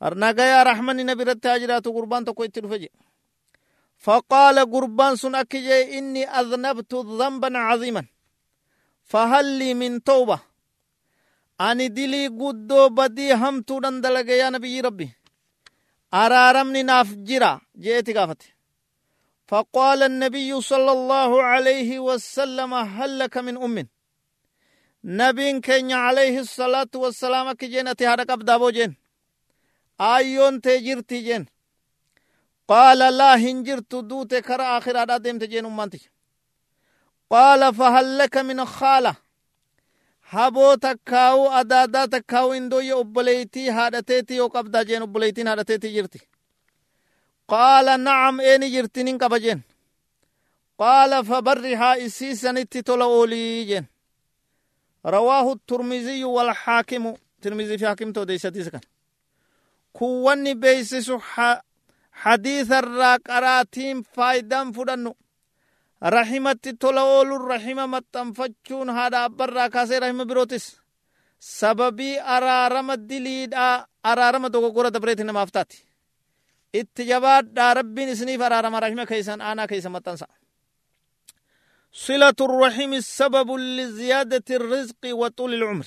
biratti 0.00 1.48
haa 1.48 1.58
jiraatu 1.58 1.92
gurbaan 1.92 2.24
tokko 2.24 2.44
itti 2.44 2.60
dhufe 2.60 2.78
je 2.78 2.88
faqaala 4.04 4.64
gurbaan 4.66 5.16
sun 5.16 5.34
akki 5.34 5.60
jee 5.66 5.82
inni 5.98 6.22
adnabtu 6.40 7.02
dhanban 7.18 7.54
caziiman 7.68 8.06
fahal 9.10 9.46
lii 9.58 9.74
min 9.74 10.00
tawba 10.00 10.36
ani 11.58 11.88
dilii 11.96 12.28
guddoo 12.40 12.90
badii 12.90 13.32
hamtuudhan 13.42 14.02
dalage 14.02 14.36
yaa 14.38 14.50
nabiyyi 14.50 14.82
rabbi 14.82 15.06
araaramni 16.10 16.82
naaf 16.82 17.08
jira 17.28 17.50
jeeti 17.84 18.12
gaafate 18.12 18.46
فقال 19.48 20.02
النبي 20.02 20.60
صلى 20.60 20.92
الله 20.92 21.42
عليه 21.42 21.98
وسلم 21.98 22.74
هل 22.74 23.18
لك 23.18 23.36
من 23.38 23.56
أم؟ 23.56 23.88
نبين 25.04 25.60
كان 25.60 25.92
عليه 25.92 26.40
الصلاة 26.40 26.90
والسلام 26.94 27.52
كجين 27.52 27.88
أتهارك 27.88 28.30
أبدابو 28.30 28.70
جين 28.70 28.96
آيون 30.00 30.60
تجرتي 30.60 31.20
جين 31.20 31.46
قال 32.68 32.98
لا 32.98 33.34
هنجرت 33.36 33.94
دوت 33.94 34.34
كرا 34.34 34.78
آخر 34.78 35.02
آداد 35.02 35.22
دمت 35.22 35.44
جين 35.44 35.66
أمانتي. 35.66 36.10
قال 37.30 37.74
فهل 37.74 38.18
لك 38.18 38.36
من 38.36 38.64
خالة؟ 38.64 39.14
هبو 40.28 40.74
تكاو 40.74 41.48
أدادا 41.48 42.06
تكاو 42.06 42.52
إندو 42.52 42.78
يؤبليتي 42.78 43.70
هادتيتي 43.70 44.40
وقبدا 44.40 44.82
جين 44.82 45.02
أبليتين 45.02 45.48
هادتيتي 45.48 45.94
جرتي. 45.94 46.20
Qaala 47.52 47.94
nacam 48.06 48.40
eeni 48.40 48.70
jirtinin 48.74 49.18
qaba 49.22 49.38
jeen 49.44 49.60
qaala 50.80 51.22
fabarrihaa 51.24 51.94
isiisanitti 52.06 52.82
tola 52.82 53.04
oolii 53.06 53.64
jeen 53.70 53.86
rawaahu 55.04 55.56
turmiziyu 55.66 56.34
walxaakimu 56.36 57.10
tirmizii 57.40 57.78
fi 57.78 57.84
haakimta 57.84 58.20
odeysatiisa 58.20 58.70
kana 58.70 58.86
kun 59.96 60.12
wanni 60.24 60.54
beeysisu 60.54 61.14
hadiisarraa 62.22 63.18
qaraatiin 63.28 64.02
faayidaan 64.14 64.72
fudhannu 64.74 65.12
rahimatti 66.16 66.70
tola 66.82 67.02
ooluun 67.04 67.44
rahima 67.48 67.86
maxxanfachuun 67.94 68.88
haadha 68.96 69.24
abbarraa 69.24 69.68
kaasee 69.74 70.00
rahima 70.00 70.24
birootis 70.24 70.66
sababii 71.38 72.18
araarama 72.18 72.96
diliidhaa 73.08 73.86
araarama 74.02 74.48
dogoggora 74.52 74.90
dabreeti 74.94 75.24
namaaf 75.24 75.50
taati 75.52 75.85
itti 76.72 77.02
jabaadhaa 77.10 77.74
rabbiin 77.74 78.08
isiniif 78.14 78.40
araarama 78.40 78.80
rahima 78.80 79.06
keeysan 79.06 79.40
aanaa 79.40 79.66
keeysa 79.70 79.90
maxxansa 79.96 80.26
صلة 82.06 82.38
الرحم 82.48 82.92
سبب 83.00 83.48
لزيادة 83.78 84.48
الرزق 84.58 85.02
وطول 85.20 85.54
العمر 85.54 85.86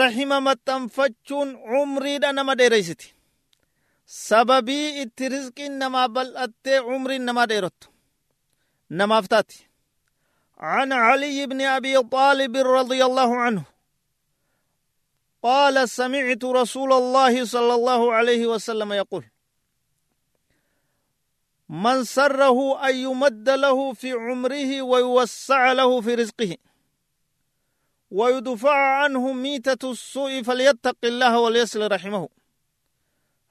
rahima 0.00 0.40
maxxanfachuun 0.40 1.48
umriidha 1.82 2.32
nama 2.32 2.54
dheereysiti 2.58 3.14
sababii 4.06 4.86
itti 5.02 5.28
rizqiin 5.34 5.74
namaa 5.82 6.08
bal'attee 6.14 6.80
umriin 6.94 7.24
namaa 7.28 7.46
dheerottu 7.50 7.88
namaaf 8.90 9.26
taati 9.28 9.58
عن 10.58 10.92
علي 10.92 11.46
بن 11.46 11.60
أبي 11.60 12.02
طالب 12.02 12.56
رضي 12.56 13.04
الله 13.04 13.30
عنه 13.44 13.62
قال 15.44 15.88
سمعت 15.88 16.44
رسول 16.44 16.92
الله 16.92 17.44
صلى 17.44 17.74
الله 17.74 18.12
عليه 18.12 18.46
وسلم 18.46 18.92
يقول 18.92 19.24
من 21.68 22.04
سره 22.04 22.88
أن 22.88 22.96
يمد 22.96 23.48
له 23.48 23.92
في 23.92 24.12
عمره 24.12 24.82
ويوسع 24.82 25.72
له 25.72 26.00
في 26.00 26.14
رزقه 26.14 26.56
ويدفع 28.10 28.76
عنه 29.02 29.32
ميتة 29.32 29.90
السوء 29.90 30.42
فليتق 30.42 30.96
الله 31.04 31.38
وليصل 31.40 31.92
رحمه 31.92 32.28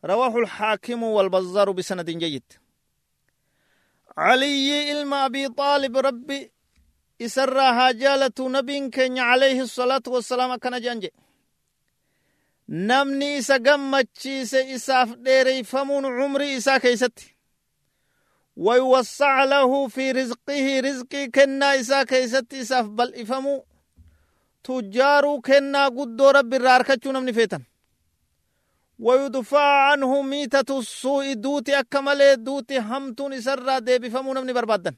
رواه 0.05 0.37
الحاكم 0.37 1.03
والبزار 1.03 1.71
بسند 1.71 2.09
جيد. 2.09 2.43
علي 4.17 4.91
إلما 4.91 5.25
أبي 5.25 5.49
طالب 5.49 5.97
ربي 5.97 6.51
إسرها 7.21 7.91
جالة 7.91 8.37
نبي 8.39 8.89
كن 8.89 9.19
عليه 9.19 9.61
الصلاة 9.61 10.03
والسلام 10.07 10.55
كان 10.55 10.81
جانجي. 10.81 11.13
Namni 12.73 13.37
isa 13.37 13.59
gammachiise 13.59 14.61
isaaf 14.75 15.09
dheereyfamuun 15.25 16.05
cumrii 16.17 16.55
isaa 16.59 16.79
keeysatti 16.79 17.25
wayuwassaca 18.65 19.45
lahu 19.49 19.89
fi 19.89 20.13
rizqihi 20.13 20.81
rizqii 20.81 21.27
kennaa 21.35 21.73
isaa 21.81 22.05
keeysatti 22.05 22.59
isaaf 22.63 22.87
bal'ifamuu 22.97 23.59
tujjaaruu 24.65 25.41
kennaa 25.41 25.89
guddoo 25.97 26.31
rabbi 26.37 26.55
irraa 26.55 26.73
harkachuu 26.77 27.11
namni 27.11 27.33
feetan 27.33 27.63
wayudfaca 29.05 29.91
anhu 29.93 30.23
miitatu 30.23 30.75
suu'i 30.83 31.35
duuti 31.43 31.75
akka 31.75 32.01
malee 32.01 32.35
duuti 32.45 32.75
hamtuun 32.89 33.33
isarraa 33.33 33.79
deebifamuu 33.85 34.33
namni 34.33 34.53
barbaaddan 34.53 34.95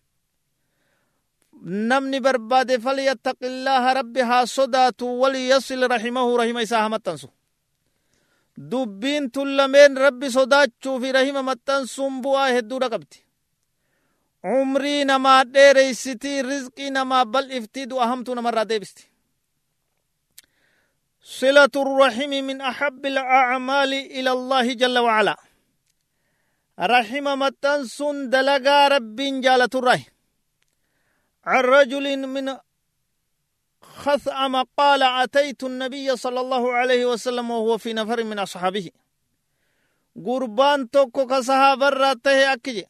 namni 1.90 2.20
barbaade 2.26 2.76
falyattaqi 2.86 3.46
illaaha 3.52 3.94
rabbi 4.00 4.22
haa 4.30 4.46
sodaatu 4.46 5.06
waliyasil 5.22 5.88
rahimahu 5.94 6.38
rahima 6.38 6.62
isaa 6.62 6.82
haa 6.84 6.90
maxxansu 6.96 7.28
dubbiin 8.72 9.32
tun 9.32 9.50
lameen 9.58 9.98
rabbi 10.06 10.28
sodaachuu 10.38 11.00
fi 11.02 11.12
rahima 11.18 11.42
maxxansuun 11.50 12.22
bu'aa 12.24 12.50
hedduudha 12.56 12.90
qabdi 12.94 13.18
umrii 14.58 15.02
namaa 15.12 15.42
dheereysitii 15.54 16.42
rizqii 16.50 16.90
namaa 16.98 17.26
bal'iftii 17.34 17.86
du'a 17.92 18.06
hamtuu 18.12 18.36
namarraa 18.36 18.70
deebisti 18.72 19.04
صلة 21.40 21.74
الرحم 21.76 22.30
من 22.30 22.62
أحب 22.62 23.06
الأعمال 23.06 23.94
إلى 24.18 24.32
الله 24.32 24.74
جل 24.74 24.98
وعلا 24.98 25.36
رحم 26.80 27.26
متنسون 27.44 28.30
دلقا 28.30 28.88
رب 28.88 29.16
جالة 29.46 29.74
الرحم 29.76 30.12
عن 31.46 31.62
رجل 31.76 32.06
من 32.28 32.58
خثعم 33.96 34.56
قال 34.78 35.04
أتيت 35.04 35.64
النبي 35.64 36.16
صلى 36.16 36.40
الله 36.40 36.74
عليه 36.74 37.06
وسلم 37.06 37.52
وهو 37.52 37.78
في 37.78 37.94
نفر 37.94 38.24
من 38.24 38.40
أصحابه. 38.40 38.90
قربان 40.26 40.90
توكو 40.90 41.28
كصحابة 41.28 41.90
راته 41.90 42.54
أكجي. 42.54 42.86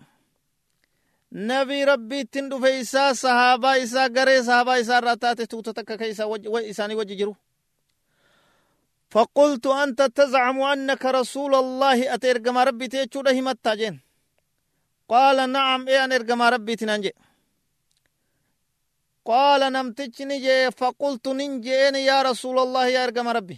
نبي 1.32 1.84
ربي 1.84 2.24
تندو 2.24 2.60
فيسا 2.60 3.14
صحابة 3.14 3.84
إسا 3.84 4.08
غري 4.08 4.44
صحابة 4.44 4.80
إسا 4.80 5.00
راتات 5.00 5.42
توتا 5.42 5.72
تكا 5.72 5.96
كيسا 5.96 6.24
وإساني 6.24 6.96
وججرو. 6.96 7.36
فقلت 9.10 9.68
أنت 9.68 10.02
تزعم 10.02 10.62
أنك 10.62 11.06
رسول 11.06 11.56
الله 11.56 12.14
أترقم 12.14 12.58
ربي 12.58 12.88
تيچو 12.88 13.22
ده 13.22 13.42
متاجين 13.42 14.00
قال 15.10 15.50
نعم 15.50 15.88
إيه 15.88 16.06
أن 16.06 16.42
ربي 16.42 16.76
تنانجي. 16.76 17.14
قال 19.26 19.62
نمتج 19.74 20.24
نجي 20.24 20.72
فقلت 20.72 21.28
ننجين 21.28 21.96
يا 21.96 22.22
رسول 22.22 22.60
الله 22.60 22.88
يا 22.88 23.04
ارقم 23.04 23.28
ربي. 23.28 23.58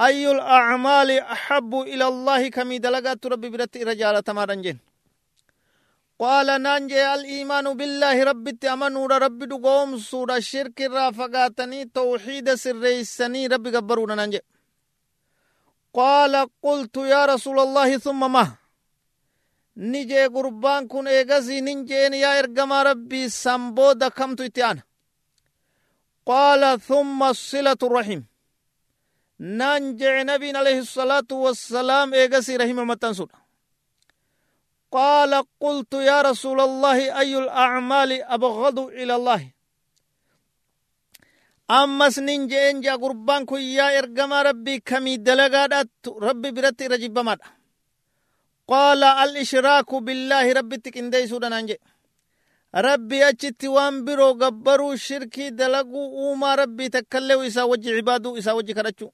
أي 0.00 0.30
الأعمال 0.30 1.10
أحب 1.20 1.74
إلى 1.74 2.06
الله 2.08 2.48
كمي 2.48 2.78
دلقات 2.78 3.26
ربي 3.26 3.48
برت 3.52 3.76
رجالة 3.76 4.20
تمارنجين. 4.20 4.78
قال 6.20 6.62
نانجي 6.62 7.14
الإيمان 7.14 7.66
بالله 7.76 8.24
ربي 8.24 8.52
تأمنوا 8.52 9.06
ربي 9.24 9.46
دقوم 9.46 9.98
سورة 9.98 10.36
الشرك 10.36 10.80
رافقاتني 10.80 11.84
توحيد 11.84 12.54
سريسني 12.54 13.46
ربي 13.46 13.70
قبرونا 13.76 14.14
نانجي 14.14 14.40
قال 15.94 16.46
قلت 16.62 16.96
يا 16.96 17.24
رسول 17.32 17.58
الله 17.60 17.98
ثم 17.98 18.32
ما 18.32 18.59
nin 19.76 20.08
jeen 21.88 22.14
yaa 22.14 22.36
ergamaa 22.42 22.84
rabbii 22.84 23.30
san 23.30 23.72
booda 23.74 24.10
kamtu 24.10 24.44
itti 24.44 24.62
aana 24.62 24.82
qaala 26.28 26.78
thumma 26.78 27.34
silatu 27.34 27.88
rahim 27.88 28.22
naan 29.38 29.96
jee 29.98 30.24
nabiin 30.24 30.56
alayhi 30.56 30.86
salaatu 30.86 31.42
wassalaam 31.44 32.14
eegasii 32.14 32.56
rahima 32.62 32.84
maxxansudha 32.84 33.38
قال 34.98 35.32
قلت 35.60 35.92
يا 35.94 36.22
رسول 36.22 36.60
الله 36.60 37.18
أي 37.20 37.38
الأعمال 37.38 38.22
أبغض 38.22 38.78
إلى 38.78 39.14
الله 39.16 39.42
أمس 41.70 42.18
ننجي 42.18 42.70
إنجا 42.70 42.94
قربان 43.02 43.46
يا 43.78 43.98
إرقم 43.98 44.32
ربي 44.32 44.78
كمي 44.78 45.16
دلقات 45.16 45.90
ربي 46.26 46.50
برتي 46.50 46.86
qaala 48.70 49.08
al 49.24 49.36
ishraaku 49.44 50.00
billaahi 50.06 50.52
rabbitti 50.58 50.90
qindeeysuudhanaan 50.96 51.66
jedhe 51.70 52.82
rabbii 52.86 53.22
achitti 53.30 53.68
waan 53.76 53.96
biroo 54.06 54.34
gabbaruu 54.42 54.96
shirkii 55.06 55.50
dalaguu 55.60 56.04
uumaa 56.24 56.56
rabbii 56.62 56.90
takkalleewu 56.96 57.44
isaa 57.50 57.66
wajji 57.72 57.94
cibaaduu 57.96 58.36
isaa 58.42 58.54
wajji 58.58 58.74
kadhachuu 58.78 59.12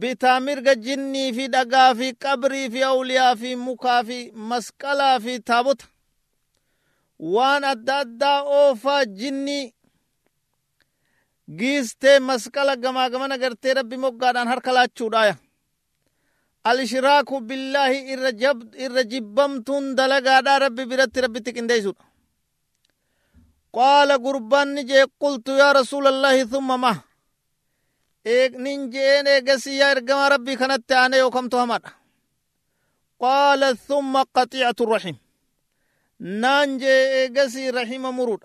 bitaa 0.00 0.40
mirga 0.46 0.74
jinnii 0.86 1.32
fi 1.36 1.48
dhagaa 1.54 1.94
fi 1.98 2.08
qabrii 2.24 2.70
fi 2.70 2.82
awliyaa 2.92 3.34
fi 3.42 3.56
mukaa 3.66 4.00
fi 4.08 4.18
masqalaa 4.52 5.20
fi 5.26 5.38
taabota 5.50 5.86
waan 7.34 7.64
adda 7.72 7.98
addaa 8.04 8.38
oofaa 8.60 9.04
jinnii 9.20 9.64
giistee 11.58 12.18
masqala 12.20 12.76
gamaa 12.76 13.08
gamana 13.12 13.38
gartee 13.42 13.74
rabbi 13.78 13.96
moggaadhaan 14.04 14.48
harka 14.52 14.72
laachuudhaaya 14.76 15.34
الإشراك 16.66 17.32
بالله 17.34 18.14
الرجب 18.14 18.74
الرجبمتون 18.74 19.94
دلقا 19.94 20.58
ربي 20.58 20.84
برت 20.84 21.18
ربي 21.18 21.40
تكنديسود 21.40 21.96
قال 23.72 24.12
قربان 24.24 24.74
نجي 24.74 25.02
قلت 25.20 25.48
يا 25.48 25.72
رسول 25.72 26.06
الله 26.06 26.44
ثم 26.44 26.80
ما؟ 26.80 27.00
إيك 28.26 28.54
ننجين 28.54 29.26
إيقسي 29.26 29.76
يا 29.76 29.92
ارقم 29.92 30.20
ربي 30.32 30.56
كانت 30.56 30.92
أنا 30.92 31.16
يوكم 31.16 31.48
تهمد 31.48 31.82
قال 33.20 33.78
ثم 33.78 34.22
قطيعة 34.34 34.74
الرحم 34.80 35.14
نانجي 36.20 36.86
إيقسي 36.86 37.70
رحم 37.70 38.00
مرود. 38.00 38.44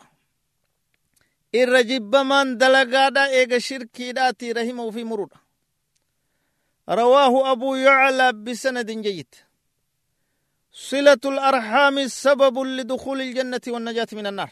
الرجبمان 1.56 2.58
دلقا 2.58 3.10
دا 3.10 3.26
ايق 3.26 3.58
شركي 3.58 4.12
داتي 4.12 4.52
رحمه 4.52 4.92
في 4.92 5.04
مرود. 5.04 5.32
رواه 6.90 7.52
أبو 7.52 7.76
يعلى 7.76 8.34
بسند 8.34 8.92
جيد. 8.92 9.36
صلة 10.72 11.24
الأرحام 11.26 12.08
سبب 12.08 12.60
لدخول 12.60 13.22
الجنة 13.22 13.62
والنجاة 13.68 14.08
من 14.14 14.28
النار. 14.28 14.52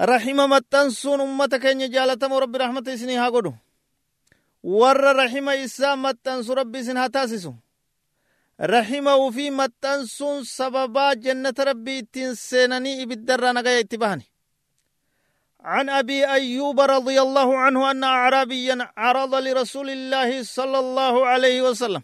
رحمة 0.00 0.46
متنسون 0.46 1.20
أمتك 1.20 1.66
إن 1.66 1.90
جالتم 1.90 2.32
رب 2.32 2.56
رحمة 2.56 2.84
إسنها 2.88 3.28
قدو. 3.28 3.52
ور 4.62 5.16
رحمة 5.16 5.64
إسا 5.64 5.94
متنسو 5.94 6.52
ربي 6.52 6.82
سنها 6.82 7.06
تاسسو. 7.06 7.54
رحمة 8.60 9.14
وفي 9.16 9.50
متنسون 9.50 10.44
سببا 10.44 11.14
جنة 11.14 11.54
ربي 11.58 12.02
تنسينني 12.02 13.02
إبدر 13.02 13.52
نغاية 13.52 13.80
إتباهني. 13.80 14.29
عن 15.64 15.88
أبي 15.88 16.26
أيوب 16.26 16.80
رضي 16.80 17.20
الله 17.20 17.58
عنه 17.58 17.90
أن 17.90 18.04
اعرابيا 18.04 18.92
عرض 18.96 19.34
لرسول 19.34 19.90
الله 19.90 20.42
صلى 20.42 20.78
الله 20.78 21.26
عليه 21.26 21.62
وسلم 21.62 22.02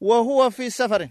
وهو 0.00 0.50
في 0.50 0.70
سفر. 0.70 1.08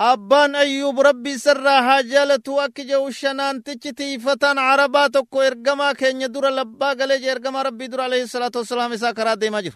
أبان 0.00 0.54
أيوب 0.54 1.00
ربي 1.00 1.38
سرها 1.38 2.00
جالت 2.00 2.48
أكجو 2.48 3.10
شنان 3.10 3.62
تجتي 3.62 4.18
فتان 4.18 4.58
عرباتك 4.58 5.34
إرقما 5.36 5.92
كين 5.92 6.22
يدور 6.22 6.48
لبا 6.50 6.88
قلج 6.88 7.24
إرقما 7.24 7.62
ربي 7.62 7.86
دور 7.86 8.00
عليه 8.00 8.22
الصلاة 8.22 8.50
والسلام 8.56 8.92
إسا 8.92 9.12
كرا 9.12 9.34
ديما 9.34 9.72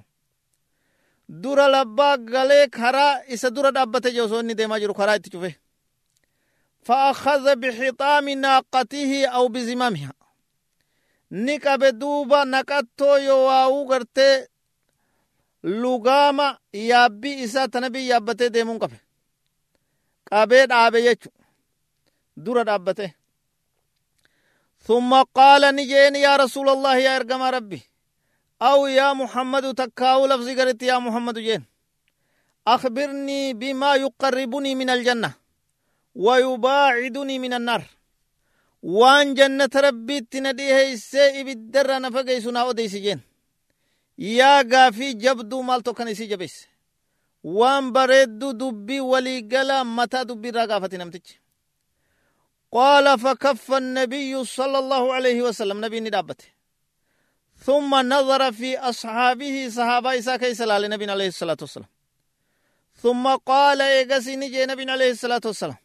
دور 1.29 1.61
لبا 1.75 2.11
قلي 2.13 2.67
كرا 2.67 3.33
إسا 3.35 3.49
دور 3.49 3.71
دابت 3.71 4.07
جو 4.07 4.29
سوني 4.29 4.55
ديما 4.55 4.79
جرو 4.79 4.95
كرا 4.95 5.17
فأخذ 6.83 7.57
بحطام 7.57 8.29
ناقته 8.29 9.27
أو 9.27 9.49
بزمامها. 9.49 10.13
نكب 11.33 11.85
دوبا 11.85 12.45
نكتو 12.45 13.17
يواو 13.17 13.93
غرتي 13.93 14.47
لغاما 15.65 16.59
يابي 16.75 17.45
إسا 17.45 17.67
تنبي 17.67 18.07
يابتي 18.07 18.49
ديمون 18.49 18.79
قبه 18.79 19.01
qabee 20.31 20.67
dhaabe 20.67 21.03
jechu 21.03 21.31
dura 22.37 22.65
ثم 24.81 25.23
قال 25.23 25.63
نجين 25.77 26.17
يا 26.17 26.37
رسول 26.37 26.69
الله 26.69 26.97
يا 26.97 27.17
ارقم 27.17 27.43
ربي. 27.43 27.83
أو 28.63 28.87
يا 28.87 29.13
محمد 29.13 29.75
تكاو 29.75 30.27
لفظي 30.27 30.55
قرت 30.57 30.83
يا 30.83 30.99
محمد 30.99 31.39
جين. 31.39 31.65
أخبرني 32.67 33.55
بما 33.55 33.95
يقربني 33.95 34.75
من 34.75 34.91
الجنة. 34.91 35.40
ويباعدني 36.15 37.39
من 37.39 37.53
النار. 37.53 37.83
وان 38.83 39.35
جنة 39.35 39.71
ربي 39.77 40.21
تنديه 40.21 40.93
السيء 40.93 41.43
بالدر 41.45 42.01
نفقي 42.01 42.41
سنا 42.41 42.65
وديس 42.65 42.95
جين. 42.95 43.21
يا 44.19 44.63
غافي 44.73 45.13
جبدو 45.13 45.63
مالتو 45.63 45.93
كان 45.93 46.13
جبس 46.13 46.67
waan 47.45 47.93
bareeddu 47.93 48.53
dubbii 48.53 49.01
walii 49.01 49.43
gala 49.43 49.85
mataa 49.85 50.25
dubbii 50.25 50.49
irraa 50.53 50.67
gaafate 50.67 50.97
namtichi 50.99 51.41
qaala 52.75 53.19
fakaffa 53.19 53.77
annabiyyu 53.77 54.47
sala 54.47 54.79
allahu 54.79 55.13
alayhi 55.13 55.43
wasalam 55.43 55.81
nabiin 55.81 56.05
ni 56.05 56.11
dhaabbate 56.11 56.47
ثم 57.67 57.95
نظر 57.95 58.53
في 58.53 58.79
أصحابه 58.79 59.69
صحابة 59.69 60.19
إساء 60.19 60.37
كيس 60.37 60.61
نبي 60.63 61.11
عليه 61.11 61.29
الصلاة 61.29 61.57
والسلام. 61.61 61.89
ثم 63.03 63.37
قال 63.37 63.81
إيقسي 63.81 64.37
نجي 64.37 64.67
نبي 64.67 64.91
عليه 64.91 65.11
الصلاة 65.11 65.41
والسلام. 65.45 65.77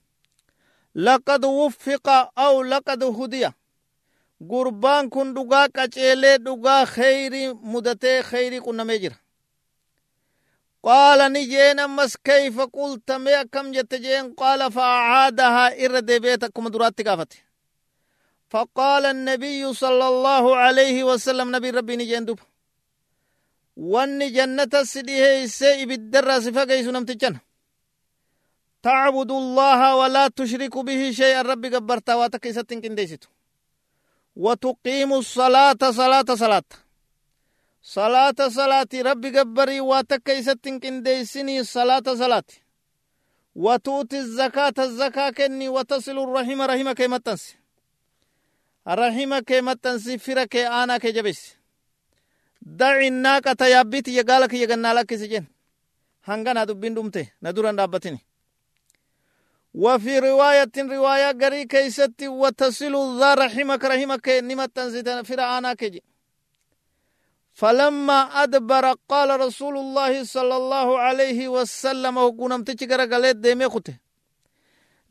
لقد 0.95 1.45
وفق 1.45 2.09
أو 2.37 2.63
لقد 2.63 3.03
هدي. 3.03 3.51
قربان 4.49 5.09
كن 5.09 5.33
دقا 5.33 5.65
قچيلي 5.65 6.37
دقا 6.37 6.85
خيري 6.85 7.53
مدتي 7.53 8.23
خيري 8.23 8.59
كن 8.59 8.77
نميجر. 8.77 9.13
قال 10.83 11.33
نجين 11.33 11.79
أمس 11.79 12.17
كيف 12.17 12.59
قلت 12.59 13.11
ما 13.11 13.43
كم 13.43 13.71
جتجين؟ 13.71 14.33
قال 14.33 14.71
فأعادها 14.71 15.85
إرد 15.85 16.11
بيتكم 16.11 16.67
درات 16.67 17.07
قافته 17.07 17.37
فقال 18.49 19.05
النبي 19.05 19.73
صلى 19.73 20.07
الله 20.07 20.55
عليه 20.55 21.03
وسلم 21.03 21.55
نبي 21.55 21.69
ربي 21.69 21.95
نجين 21.95 22.25
دوب. 22.25 22.39
وان 23.77 24.31
جنة 24.33 24.69
السديه 24.73 25.43
السيء 25.43 25.85
بالدرس 25.85 26.47
فقيس 26.49 26.87
نمتجن. 26.87 27.37
تعبد 28.85 29.31
الله 29.41 29.81
ولا 29.99 30.25
تشرك 30.37 30.75
به 30.87 31.01
شيئا. 31.19 31.41
ربي 31.41 31.69
قبرتا 31.75 32.13
واتكيستن 32.15 32.81
كنديستو 32.83 33.29
وتقيم 34.35 35.11
الصلاة 35.13 35.81
صلاة 35.99 36.29
صلاة. 36.43 36.69
صلاة 37.81 38.39
صلاة 38.59 38.91
ربي 39.09 39.29
قبري 39.39 39.79
واتكيستن 39.89 40.75
كنديسني 40.83 41.63
صلاة 41.63 42.07
صلاة. 42.21 42.49
وتؤتي 43.55 44.19
الزكاة 44.19 44.77
الزكاة 44.79 45.29
كني 45.29 45.69
وتصل 45.69 46.17
الرحم 46.25 46.61
رحمك 46.61 47.01
متنسي 47.01 47.55
maxxansi 48.85 50.19
fira 50.19 50.47
kee 50.47 50.65
aanaa 50.77 50.99
kee 50.99 51.13
jabeessi 51.17 51.57
daci 52.79 53.09
naaqata 53.09 53.67
yaabbiti 53.73 54.17
yagaala 54.17 54.47
kiyya 54.51 54.67
gannaa 54.71 54.93
lakkisi 54.97 55.27
jen 55.31 55.45
hangana 56.27 56.65
dubbin 56.69 56.95
وفي 59.75 60.19
رواية 60.19 60.71
رواية 60.77 61.31
قري 61.41 61.65
كيست 61.65 62.23
وتصل 62.23 63.19
ذا 63.19 63.33
رحمك 63.33 63.83
رحمك 63.85 64.27
نمت 64.29 64.79
فرعانا 65.27 65.73
كجي. 65.73 66.03
فلما 67.53 68.43
أدبر 68.43 68.93
قال 69.09 69.39
رسول 69.39 69.77
الله 69.77 70.23
صلى 70.23 70.55
الله 70.57 70.99
عليه 70.99 71.47
وسلم 71.47 72.17
وقنم 72.17 72.63
تشكر 72.63 73.01
قلت 73.13 73.35
ديمي 73.35 73.69
خته 73.69 73.95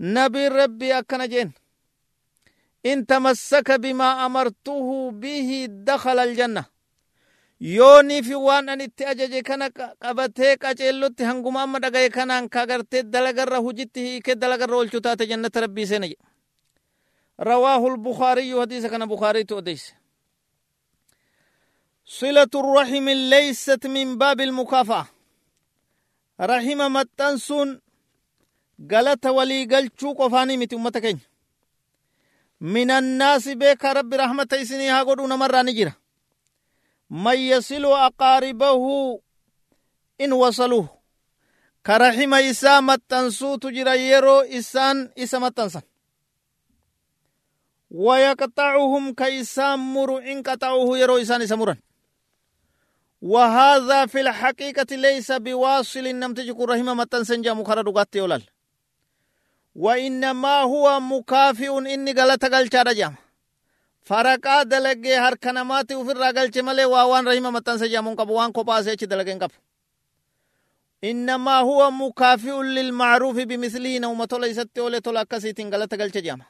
نبي 0.00 0.48
ربي 0.48 0.98
أكنا 0.98 1.26
جين. 1.26 1.52
إن 2.86 3.06
تمسك 3.06 3.70
بما 3.70 4.26
أمرته 4.26 5.10
به 5.10 5.66
دخل 5.70 6.18
الجنة. 6.18 6.73
Yoonii 7.64 8.22
fi 8.22 8.34
waan 8.34 8.68
ani 8.68 8.84
itti 8.84 9.04
ajaje 9.12 9.42
kana 9.42 9.70
qabatee 10.02 10.56
qaceellotti 10.62 11.24
hanguma 11.24 11.62
amma 11.62 11.78
dhagaye 11.80 12.08
kanaan 12.16 12.48
kagartee 12.48 13.02
dalagarra 13.02 13.58
hujitti 13.66 14.00
hiike 14.06 14.34
dalagarra 14.34 14.76
oolchu 14.76 15.00
taate 15.00 15.26
jannata 15.30 15.60
rabbii 15.64 15.86
seena 15.86 16.06
jedhe 16.06 16.24
rawaahu 17.48 17.90
lbukaariyyu 17.96 18.58
hadiisa 18.60 18.88
kana 18.88 19.06
bukaariitu 19.06 19.56
odeyse 19.56 19.92
صلة 22.20 22.52
الرحم 22.54 23.08
ليست 23.08 23.86
من 23.86 24.18
باب 24.18 24.40
المكافأة 24.40 25.06
رحم 26.40 26.80
متنسون 26.96 27.80
قالت 28.90 29.26
ولي 29.26 29.64
قلتشو 29.64 30.12
قفاني 30.12 30.56
متي 30.56 30.76
أمتكين 30.76 31.18
من 32.60 32.90
الناس 32.90 33.48
بك 33.48 33.84
رب 33.84 34.14
رحمة 34.14 34.48
إسني 34.52 34.90
هاقودون 34.90 35.32
مرة 35.32 35.62
نجرة 35.62 35.92
من 37.14 37.38
يصل 37.38 37.84
أقاربه 37.84 38.84
إن 40.20 40.32
وصلوه. 40.32 40.88
كرحم 41.86 42.34
إسا 42.34 42.80
متنسو 42.80 43.56
تجرى 43.56 44.08
يرو 44.08 44.40
إسان 44.40 45.10
إسا 45.18 45.38
متنسا 45.38 45.82
ويقطعهم 47.90 49.14
كإسان 49.14 49.78
مر 49.78 50.18
إن 50.18 50.42
قطعوه 50.42 50.98
يرو 50.98 51.16
إسان 51.16 51.42
إسا 51.42 51.56
مرن. 51.56 51.76
وهذا 53.22 54.06
في 54.06 54.20
الحقيقة 54.20 54.96
ليس 54.96 55.32
بواصل 55.32 56.04
نمتجك 56.04 56.60
رحمة 56.60 56.94
متنسن 56.94 57.42
جا 57.42 57.52
ولال 58.16 58.42
وإنما 59.74 60.60
هو 60.60 61.00
مكافئ 61.00 61.78
إني 61.78 62.12
غلط 62.12 62.44
غلطة 62.44 62.82
رجام 62.82 63.14
faraqaa 64.08 64.64
dalagee 64.72 65.16
harka 65.24 65.52
namaatti 65.52 65.94
ufirraa 66.00 66.32
galche 66.38 66.62
malee 66.62 66.84
waa 66.94 67.06
waan 67.12 67.26
rahima 67.30 67.50
maxxansa 67.56 67.86
jedhamuun 67.92 68.16
qabu 68.20 68.34
waan 68.38 68.52
kophaasee 68.52 68.92
achi 68.96 69.06
dalageen 69.12 69.38
qabu 69.42 69.54
innamaa 71.10 71.60
huwa 71.68 71.90
mukaafi'un 71.90 72.66
lilmacruufi 72.76 73.46
bimislihi 73.46 73.98
nauma 74.00 74.26
tola 74.26 74.46
isatti 74.52 74.80
oole 74.80 75.00
tola 75.00 75.20
akkasiitiin 75.24 75.70
galata 75.70 75.96
galche 75.96 76.22
jedhama 76.22 76.44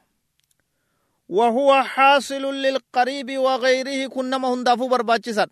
وهو 1.28 1.82
حاصل 1.82 2.44
للقريب 2.64 3.38
وغيره 3.38 4.06
كنما 4.06 4.48
هندافو 4.54 4.88
برباچسد 4.88 5.50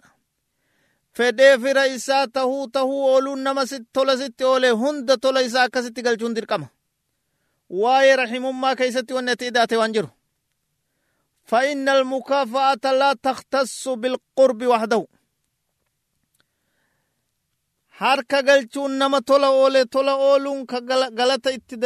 fedhee 1.18 1.58
fira 1.62 1.84
isaa 1.86 2.26
tahuu 2.28 2.68
tahuu 2.68 3.00
ooluun 3.12 3.40
nama 3.42 3.62
tola 3.92 4.16
sitti 4.16 4.44
oole 4.44 4.70
hunda 4.70 5.16
tola 5.16 5.40
isaa 5.40 5.62
akkasitti 5.68 6.02
galchuun 6.02 6.34
dirqama 6.36 6.66
waa'ee 7.82 8.16
rahimummaa 8.16 8.74
keeysatti 8.76 9.14
wanni 9.16 9.30
ati 9.34 9.46
idaate 9.46 9.76
waan 9.80 9.92
jiru 9.96 10.08
فإن 11.50 11.88
المكافأة 11.88 12.84
لا 13.00 13.12
تختص 13.26 13.88
بالقرب 13.88 14.60
وحده 14.66 15.06
harka 18.00 18.42
galchuun 18.42 18.92
nama 18.98 19.20
tola 19.28 19.48
oole 19.50 19.84
tola 19.94 20.14
ooluun 20.28 20.66
ka 20.70 20.78
galata 21.18 21.50
itti 21.56 21.76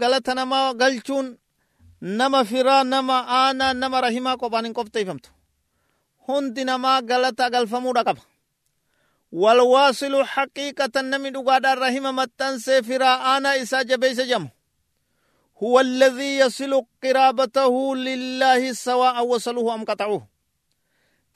galata 0.00 0.32
nama 0.34 0.58
galchuun 0.80 1.26
nama 2.00 2.40
firaa 2.50 2.84
nama 2.84 3.16
aanaa 3.38 3.72
nama 3.82 4.00
rahimaa 4.06 4.36
qophaan 4.42 4.64
hin 4.66 4.74
qopheeffamtu 4.78 5.28
hundi 6.28 6.62
namaa 6.70 6.98
galata 7.10 7.44
galfamuudha 7.54 8.02
qaba 8.08 8.22
walwaasilu 9.42 10.20
haqiiqatan 10.34 11.06
namni 11.12 11.30
dhugaadhaan 11.34 11.78
rahima 11.84 12.10
maxxansee 12.20 12.80
firaa 12.88 13.16
aanaa 13.32 13.54
isaa 13.62 13.84
jabeeyse 13.90 14.24
jedhamu 14.30 14.48
هو 15.62 15.80
الذي 15.80 16.36
يصل 16.38 16.86
قرابته 17.02 17.96
لله 17.96 18.72
سواء 18.72 19.26
وصلوه 19.26 19.74
أم 19.74 19.84
قطعوه. 19.84 20.28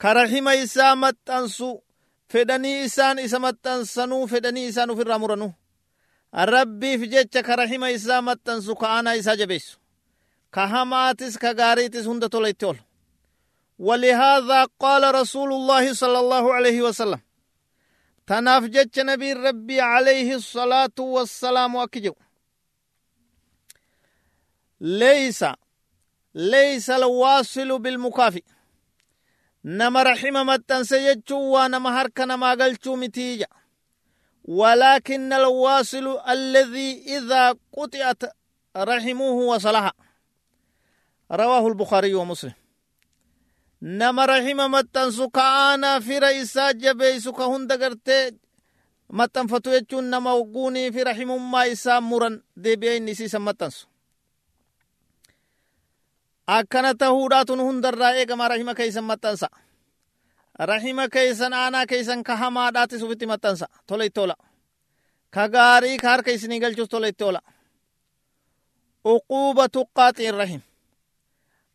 كرحم 0.01 0.47
إسامة 0.47 1.13
أنسو 1.29 1.79
فدني 2.29 2.85
إسان 2.85 3.19
إسامة 3.19 3.57
أنسنو 3.65 4.27
فدني 4.27 4.69
إسان 4.69 4.95
في 4.95 5.01
الرامرنو 5.01 5.53
ربي 6.35 6.97
في 6.97 7.05
جيتش 7.05 7.37
كرحم 7.37 7.83
إسامة 7.83 8.37
أنسو 8.49 8.75
كأنا 8.75 9.19
إسا 9.19 9.35
جبيسو. 9.35 9.77
كهماتس 10.53 11.37
كغاريتس 11.37 12.07
هند 12.07 12.29
توليتول. 12.29 12.77
ولهذا 13.79 14.67
قال 14.79 15.15
رسول 15.15 15.53
الله 15.53 15.93
صلى 15.93 16.19
الله 16.19 16.53
عليه 16.53 16.81
وسلم 16.81 17.19
تناف 18.27 18.63
نبي 18.97 19.33
ربي 19.33 19.81
عليه 19.81 20.35
الصلاة 20.35 20.97
والسلام 20.99 21.77
أكجو 21.77 22.13
ليس 24.81 25.45
ليس 26.35 26.89
الواصل 26.89 27.79
بالمكافئ. 27.79 28.43
نما 29.65 30.03
رحم 30.03 30.33
متن 30.45 30.83
سيجو 30.83 31.37
ونما 31.37 32.01
هرك 32.01 32.19
نما 32.19 32.51
قلتو 32.51 32.95
متيجا. 32.95 33.47
ولكن 34.43 35.33
الواصل 35.33 36.19
الذي 36.29 37.17
إذا 37.17 37.55
قطعت 37.77 38.23
رحمه 38.77 39.31
وصلها. 39.31 39.93
رواه 41.31 41.67
البخاري 41.67 42.13
ومسلم. 42.13 42.53
نما 43.81 44.25
رحم 44.25 44.71
متن 44.71 45.11
سكانا 45.11 45.99
في 45.99 46.17
رئيسا 46.17 46.71
جبي 46.71 47.19
سكا 47.19 47.45
هند 47.45 47.83
قرتي 47.83 48.37
متن 49.09 49.47
فتو 49.47 49.71
يجون 49.71 50.09
نما 50.09 50.31
وقوني 50.31 50.91
في 50.91 51.03
رحم 51.03 51.51
ما 51.51 51.71
إسا 51.71 51.99
مرن 51.99 52.41
دي 52.57 52.99
نسيسا 52.99 53.39
متنسو 53.39 53.90
akkana 56.47 56.93
tahuudhaatun 56.95 57.59
hundarraa 57.67 58.13
eegama 58.19 58.47
rahima 58.51 58.73
keeysan 58.75 59.03
maxxansa 59.11 59.47
rahima 60.71 61.05
keeysan 61.09 61.53
aanaa 61.53 61.85
keeysan 61.91 62.23
ka 62.23 62.33
hamaadhaatis 62.41 63.01
ufitti 63.05 63.25
maxxansa 63.31 63.65
tola 63.87 64.03
itti 64.09 64.19
oola 64.23 64.35
ka 65.35 65.43
gaarii 65.55 65.97
ka 65.97 66.07
harka 66.09 66.31
isinii 66.31 66.59
galchus 66.63 66.89
tola 66.89 67.07
itti 67.07 67.23
oola 67.23 67.41
uquubatu 69.05 69.85
qaaxiin 69.97 70.35
rahim 70.41 70.61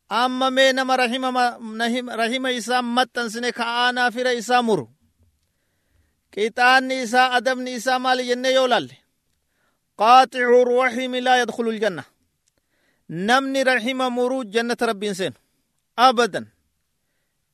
amma 0.08 0.50
mee 0.50 0.72
nama 0.72 0.96
rahima 0.96 1.30
rahima 2.20 2.50
isaa 2.58 2.82
maxxansine 2.82 3.52
ka 3.58 3.64
aanaa 3.84 4.10
fira 4.14 4.32
isaa 4.40 4.62
muru 4.62 4.86
qixaanni 6.34 6.94
isaa 7.04 7.28
adabni 7.36 7.70
isaa 7.78 7.98
maali 8.04 8.22
jenne 8.30 8.50
yoo 8.56 8.68
lalle 8.72 8.96
qaaxicu 10.00 10.64
rahimi 10.64 11.20
laa 11.26 11.36
yadkhulu 11.42 11.70
ljanna 11.78 12.02
namni 13.08 13.64
rahima 13.64 14.10
muruu 14.10 14.44
jannata 14.44 14.86
rabbiin 14.86 15.14
seenu 15.14 15.36
abadan. 15.96 16.46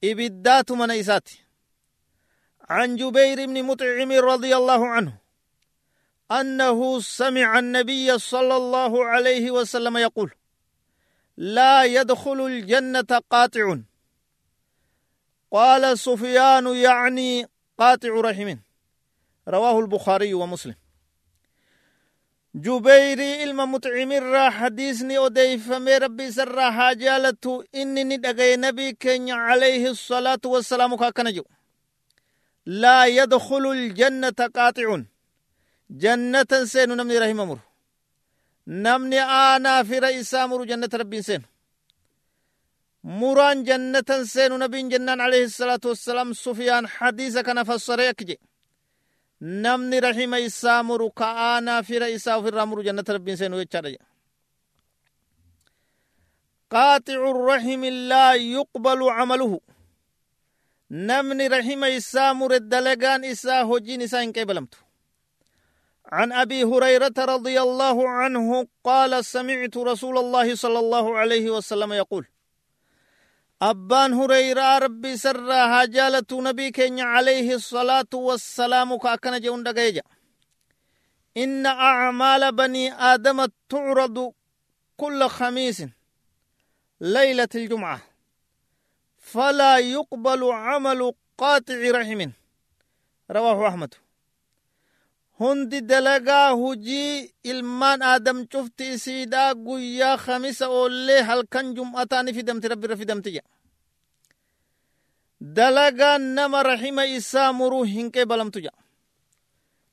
Ibiddaatu 0.02 0.76
mana 0.76 0.94
isaati. 0.96 1.42
عن 2.72 2.96
جبير 2.96 3.46
بن 3.46 3.62
مطعم 3.62 4.12
رضي 4.12 4.56
الله 4.56 4.88
عنه 4.88 5.18
أنه 6.30 7.00
سمع 7.00 7.58
النبي 7.58 8.18
صلى 8.18 8.56
الله 8.56 9.04
عليه 9.06 9.50
وسلم 9.50 9.96
يقول 9.96 10.34
لا 11.36 11.84
يدخل 11.84 12.46
الجنة 12.46 13.20
قاطع 13.30 13.76
قال 15.50 15.98
سفيان 15.98 16.66
يعني 16.66 17.46
قاطع 17.78 18.08
رحم 18.08 18.56
رواه 19.48 19.80
البخاري 19.80 20.34
ومسلم 20.34 20.74
جبيري 22.54 23.42
ilma 23.44 23.66
muxcimirraa 23.66 24.50
hadiisni 24.50 25.18
odeeyfamee 25.18 25.98
rabbi 25.98 26.24
isarraa 26.24 26.72
haa 26.72 26.94
jaalatu 26.94 27.64
inni 27.72 28.04
ni 28.04 28.16
dhagaye 28.18 28.56
nabii 28.56 28.92
keenya 29.02 29.36
calayhi 29.36 29.96
salaatu 29.96 30.52
wassalaamu 30.52 30.96
ka 31.00 31.06
akkana 31.06 31.32
jedhu 31.32 31.48
laa 32.66 33.06
yadkhulu 33.18 33.68
ljannata 33.74 34.48
qaaxicun 34.56 35.02
jannatan 36.02 36.64
seenu 36.72 36.94
namni 36.96 37.18
rahima 37.22 37.44
muru 37.50 37.60
namni 38.66 39.18
aanaa 39.18 39.84
fira 39.88 40.10
isaa 40.20 40.46
muru 40.50 40.64
jannata 40.70 40.96
rabbiin 41.02 41.22
seenu 41.28 41.46
muraan 43.20 43.58
jannatan 43.68 44.22
seenu 44.34 44.54
nabiin 44.62 44.90
jennaan 44.92 45.18
calayhi 45.24 45.48
salaatu 45.60 45.88
wassalaam 45.92 46.30
sufyaan 46.44 46.84
hadiisa 46.96 47.40
kana 47.46 47.62
fassaree 47.68 48.08
akki 48.12 48.24
jedhe 48.30 48.44
namni 49.42 50.00
rahima 50.00 50.38
isaa 50.48 50.82
muru 50.82 51.10
ka 51.10 51.26
aanaa 51.50 51.82
fira 51.82 52.08
isaa 52.16 52.36
ofirraa 52.40 52.66
muru 52.70 52.82
jannata 52.86 53.12
rabbiin 53.16 53.36
seenu 53.40 53.56
jechaadha 53.62 53.90
jedha 53.94 54.06
قاطع 56.72 57.20
الرحم 57.30 57.84
لا 57.84 58.32
يقبل 58.34 59.00
عمله 59.10 59.60
نمني 60.90 61.46
رحم 61.46 61.84
إسا 61.84 62.32
مرد 62.32 62.68
دلقان 62.68 63.24
إسا 63.24 63.62
هجين 63.62 64.02
إسا 64.02 64.22
إنك 64.22 64.38
بلمت 64.38 64.74
عن 66.12 66.32
أبي 66.32 66.64
هريرة 66.64 67.14
رضي 67.18 67.60
الله 67.60 68.08
عنه 68.08 68.66
قال 68.84 69.24
سمعت 69.24 69.76
رسول 69.76 70.18
الله 70.18 70.54
صلى 70.54 70.78
الله 70.78 71.18
عليه 71.18 71.50
وسلم 71.50 71.92
يقول 71.92 72.24
أبان 73.62 74.12
هريرة 74.12 74.78
ربي 74.78 75.16
سرها 75.16 75.84
جالة 75.84 76.26
نبي 76.32 76.70
كين 76.70 77.00
عليه 77.00 77.54
الصلاة 77.54 78.12
والسلام 78.14 78.96
كأكنا 78.98 79.38
جون 79.38 79.62
دقيجا 79.62 80.02
إن 81.36 81.66
أعمال 81.66 82.52
بني 82.52 82.92
آدم 82.92 83.46
تعرض 83.68 84.32
كل 84.96 85.28
خميس 85.28 85.84
ليلة 87.00 87.48
الجمعة 87.54 88.00
فلا 89.18 89.78
يقبل 89.78 90.44
عمل 90.44 91.12
قاطع 91.38 91.74
رحم 91.90 92.30
رواه 93.30 93.68
أحمد 93.68 93.94
hundi 95.42 95.80
dalagaa 95.90 96.50
hujii 96.60 97.30
ilmaan 97.52 98.02
aadam 98.12 98.38
cufti 98.52 98.84
isiidhaa 98.96 99.50
guyyaa 99.66 100.16
kamisa 100.26 100.66
oollee 100.78 101.20
halkan 101.28 101.66
jum'ataa 101.76 102.22
ni 102.22 102.32
fidamti 102.38 102.68
rabbirra 102.72 102.96
fidamti 103.02 103.30
jedha 103.36 103.48
dalagaan 105.40 106.22
nama 106.36 106.62
rahima 106.62 107.04
isaa 107.18 107.52
muruu 107.58 107.84
hin 107.94 108.10
qeebalamtu 108.14 108.58
jedha 108.66 108.82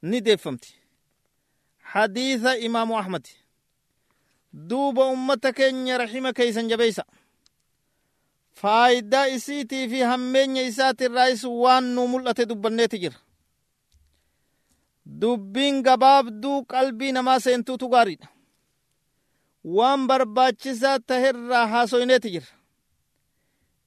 ni 0.09 0.21
deeffamti 0.27 0.69
hadiisa 1.93 2.51
imaamu 2.67 2.97
ahmadi 3.01 3.31
duuba 4.69 5.05
ummata 5.15 5.49
keenya 5.57 5.97
rahima 6.03 6.33
keeysan 6.33 6.67
jabeeysa 6.71 7.03
faayidaa 8.61 9.27
isiitii 9.37 9.85
fi 9.91 9.99
hammeenya 10.11 10.61
isaatirraayis 10.69 11.43
waan 11.63 11.85
nu 11.95 12.07
mul'ate 12.13 12.45
dubbanneeti 12.51 12.97
jira 13.03 13.17
dubbiin 15.22 15.82
gabaabduu 15.84 16.66
qalbii 16.66 17.12
namaa 17.12 17.39
seentuutu 17.39 17.88
gaariidha. 17.89 18.28
Waan 19.64 20.07
barbaachisaa 20.07 20.99
taherraa 20.99 21.68
haasoyneeti 21.68 22.30
jira. 22.32 22.45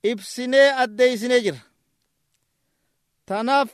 Ibsinee 0.02 0.68
addeeysinee 0.82 1.40
jira. 1.40 1.60
Tanaaf 3.26 3.70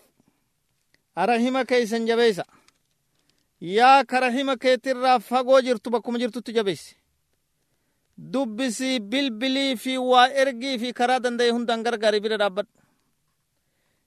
arahima 1.16 1.64
keeysan 1.64 2.06
jabeeysa 2.06 2.44
yaa 3.60 4.04
karahima 4.04 4.56
keetirraa 4.56 5.18
fagoo 5.18 5.60
jirtu 5.60 5.90
bakkuma 5.90 6.18
jirtutti 6.18 6.52
jabeeysi 6.52 6.94
dubbisii 8.32 9.00
bilbilii 9.00 9.76
fi 9.76 9.96
waa 9.98 10.28
ergii 10.28 10.78
fi 10.78 10.92
karaa 10.92 11.18
danda'e 11.24 11.50
hundan 11.50 11.82
gargaari 11.82 12.20
bira 12.20 12.36
dhaabbadhu. 12.38 12.70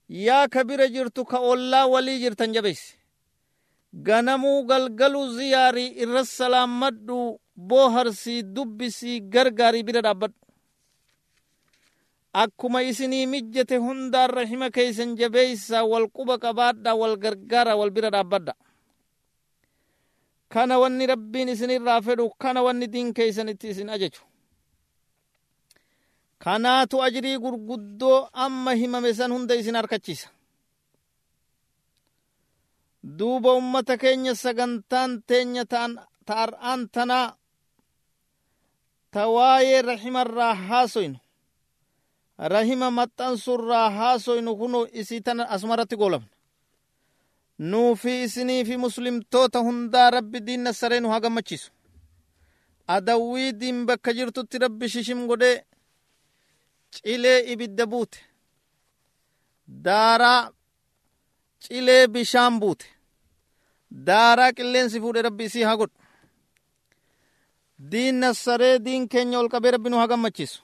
Yaa 0.09 0.47
ka 0.47 0.63
bira 0.63 0.87
jirtu 0.87 1.25
ka 1.25 1.39
ollaa 1.39 1.87
walii 1.87 2.19
jirtan 2.19 2.53
jabeeysi 2.53 2.95
ganamuu 3.93 4.63
galgaluu 4.65 5.27
ziyaarii 5.37 5.87
irra 6.03 6.25
salaammadhu 6.25 7.39
booharsii 7.55 8.43
dubbisii 8.55 9.19
gargaarii 9.33 9.83
bira 9.83 10.01
dhaabbadhu 10.01 10.37
akkuma 12.33 12.83
isinii 12.83 13.25
mijjate 13.27 13.77
hundaan 13.77 14.29
rahima 14.29 14.69
keeysan 14.71 15.15
jabeeysa 15.19 15.83
wal 15.83 16.07
quba 16.15 16.37
qabaadha 16.37 16.95
wal 16.95 17.17
gargaara 17.17 17.75
wal 17.75 17.91
bira 17.91 18.09
dhaabbadha 18.09 18.53
kana 20.49 20.79
wanni 20.79 21.05
rabbiin 21.07 21.49
isinirraa 21.49 22.01
fedhu 22.01 22.29
kana 22.39 22.61
wanni 22.63 22.87
diin 22.93 23.13
keeysan 23.13 23.49
itti 23.49 23.69
isin 23.69 23.89
ajaju 23.89 24.21
kanaatu 26.43 27.03
ajrii 27.03 27.37
gurguddoo 27.37 28.29
amma 28.33 28.71
himame 28.73 29.13
san 29.13 29.31
hunda 29.31 29.55
isin 29.55 29.75
harkachiisa 29.75 30.29
duuba 33.03 33.53
ummata 33.53 33.97
keenya 33.97 34.35
sagantaan 34.35 35.11
teenya 35.27 35.65
ta'ar'aan 36.25 36.81
tanaa 36.93 37.35
ta 39.13 39.21
waayee 39.35 39.81
rahimarraa 39.81 40.55
haasoynu 40.67 41.17
rahima 42.53 42.87
maxxansurraa 42.91 43.89
haasoynu 43.97 44.51
kuno 44.59 44.79
isii 44.99 45.21
tana 45.25 45.43
asumarratti 45.53 45.95
goolabna 46.01 46.29
nuufi 47.59 48.23
isinii 48.23 48.65
fi 48.65 48.77
muslimtoota 48.77 49.59
hundaa 49.59 50.09
rabbi 50.11 50.39
diinna 50.45 50.73
saree 50.73 50.99
nu 50.99 51.09
haa 51.09 51.19
gammachiisu. 51.19 51.71
Adawwii 52.87 53.51
diin 53.59 53.85
bakka 53.85 54.13
jirtutti 54.13 54.57
rabbi 54.57 54.89
shishim 54.89 55.27
godhee 55.27 55.63
cilee 56.91 57.39
ibidda 57.53 57.85
buute. 57.85 58.19
Daaraa 59.67 60.51
cilee 61.63 62.07
bishaan 62.13 62.53
buute 62.61 62.85
daaraa 64.07 64.51
qilleensi 64.57 64.97
fuudhe 65.03 65.21
rabbi 65.27 65.43
isii 65.49 65.65
haa 65.67 65.77
godhu 65.81 65.97
diinna 67.91 68.29
saree 68.43 68.75
diin 68.85 69.03
keenya 69.11 69.37
ol 69.41 69.49
qabee 69.53 69.71
rabbi 69.75 69.89
nu 69.89 69.97
haa 70.01 70.11
gammachiisu 70.11 70.59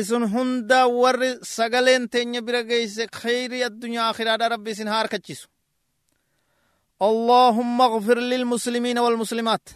isin 0.00 0.24
hunda 0.32 0.80
warri 1.00 1.30
sagaleen 1.56 2.04
teenya 2.12 2.40
bira 2.46 2.62
geeyse 2.70 3.04
khayrii 3.20 3.62
addunyaa 3.68 4.08
akhiraadha 4.12 4.46
rabbi 4.54 4.70
isin 4.74 4.88
haa 4.92 5.00
harkachiisu 5.02 5.46
اللهم 7.08 7.78
اغفر 7.88 8.18
للمسلمين 8.32 8.98
والمسلمات 8.98 9.66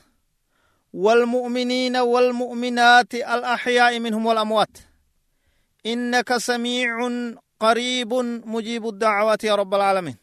والمؤمنين 0.92 1.96
والمؤمنات 1.96 3.14
الأحياء 3.14 3.98
منهم 3.98 4.26
والأموات 4.26 4.74
إنك 5.86 6.36
سميع 6.36 6.94
قريب 7.62 8.14
مجيب 8.54 8.88
الدعوات 8.88 9.44
يا 9.44 9.54
رب 9.54 9.74
العالمين. 9.74 10.16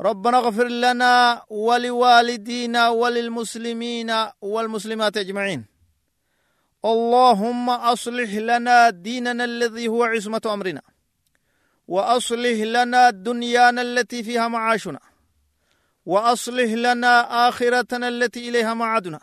ربنا 0.00 0.38
اغفر 0.38 0.68
لنا 0.68 1.42
ولوالدينا 1.50 2.88
وللمسلمين 2.88 4.10
والمسلمات 4.42 5.16
أجمعين. 5.16 5.64
اللهم 6.84 7.70
أصلح 7.70 8.34
لنا 8.34 8.90
ديننا 8.90 9.44
الذي 9.44 9.88
هو 9.88 10.04
عصمة 10.04 10.40
أمرنا. 10.46 10.82
وأصلح 11.88 12.58
لنا 12.76 13.10
دنيانا 13.10 13.82
التي 13.82 14.22
فيها 14.22 14.48
معاشنا. 14.48 15.00
وأصلح 16.06 16.70
لنا 16.72 17.48
آخرتنا 17.48 18.08
التي 18.08 18.48
إليها 18.48 18.74
معادنا. 18.74 19.20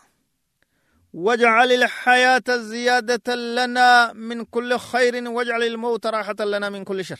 واجعل 1.15 1.71
الحياة 1.71 2.43
زيادة 2.49 3.35
لنا 3.35 4.13
من 4.13 4.45
كل 4.45 4.77
خير 4.77 5.29
واجعل 5.29 5.63
الموت 5.63 6.05
راحة 6.05 6.35
لنا 6.39 6.69
من 6.69 6.83
كل 6.83 7.05
شر. 7.05 7.19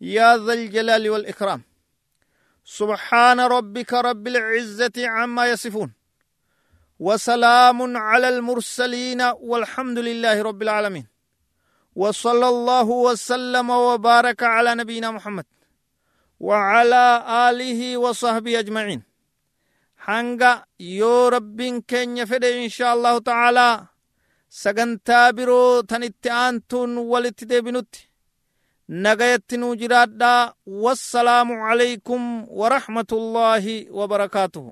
يا 0.00 0.36
ذا 0.36 0.52
الجلال 0.52 1.10
والإكرام. 1.10 1.62
سبحان 2.64 3.40
ربك 3.40 3.92
رب 3.92 4.26
العزة 4.26 4.92
عما 5.08 5.46
يصفون. 5.46 5.92
وسلام 6.98 7.96
على 7.96 8.28
المرسلين 8.28 9.22
والحمد 9.22 9.98
لله 9.98 10.42
رب 10.42 10.62
العالمين. 10.62 11.06
وصلى 11.96 12.48
الله 12.48 12.84
وسلم 12.84 13.70
وبارك 13.70 14.42
على 14.42 14.74
نبينا 14.74 15.10
محمد. 15.10 15.44
وعلى 16.40 17.24
آله 17.28 17.96
وصحبه 17.96 18.58
أجمعين. 18.58 19.15
حنقا 20.06 20.64
يو 20.80 21.28
رب 21.28 21.58
كن 21.90 22.16
يفد 22.16 22.44
إن 22.44 22.68
شاء 22.68 22.94
الله 22.94 23.18
تعالى 23.18 23.70
سغنتا 24.62 25.30
برو 25.30 25.80
تنتي 25.80 26.30
ولتدبنت 27.12 27.94
نغيت 28.88 29.54
نجراد 29.54 30.22
والسلام 30.66 31.48
عليكم 31.68 32.20
ورحمة 32.60 33.10
الله 33.12 33.64
وبركاته 33.90 34.64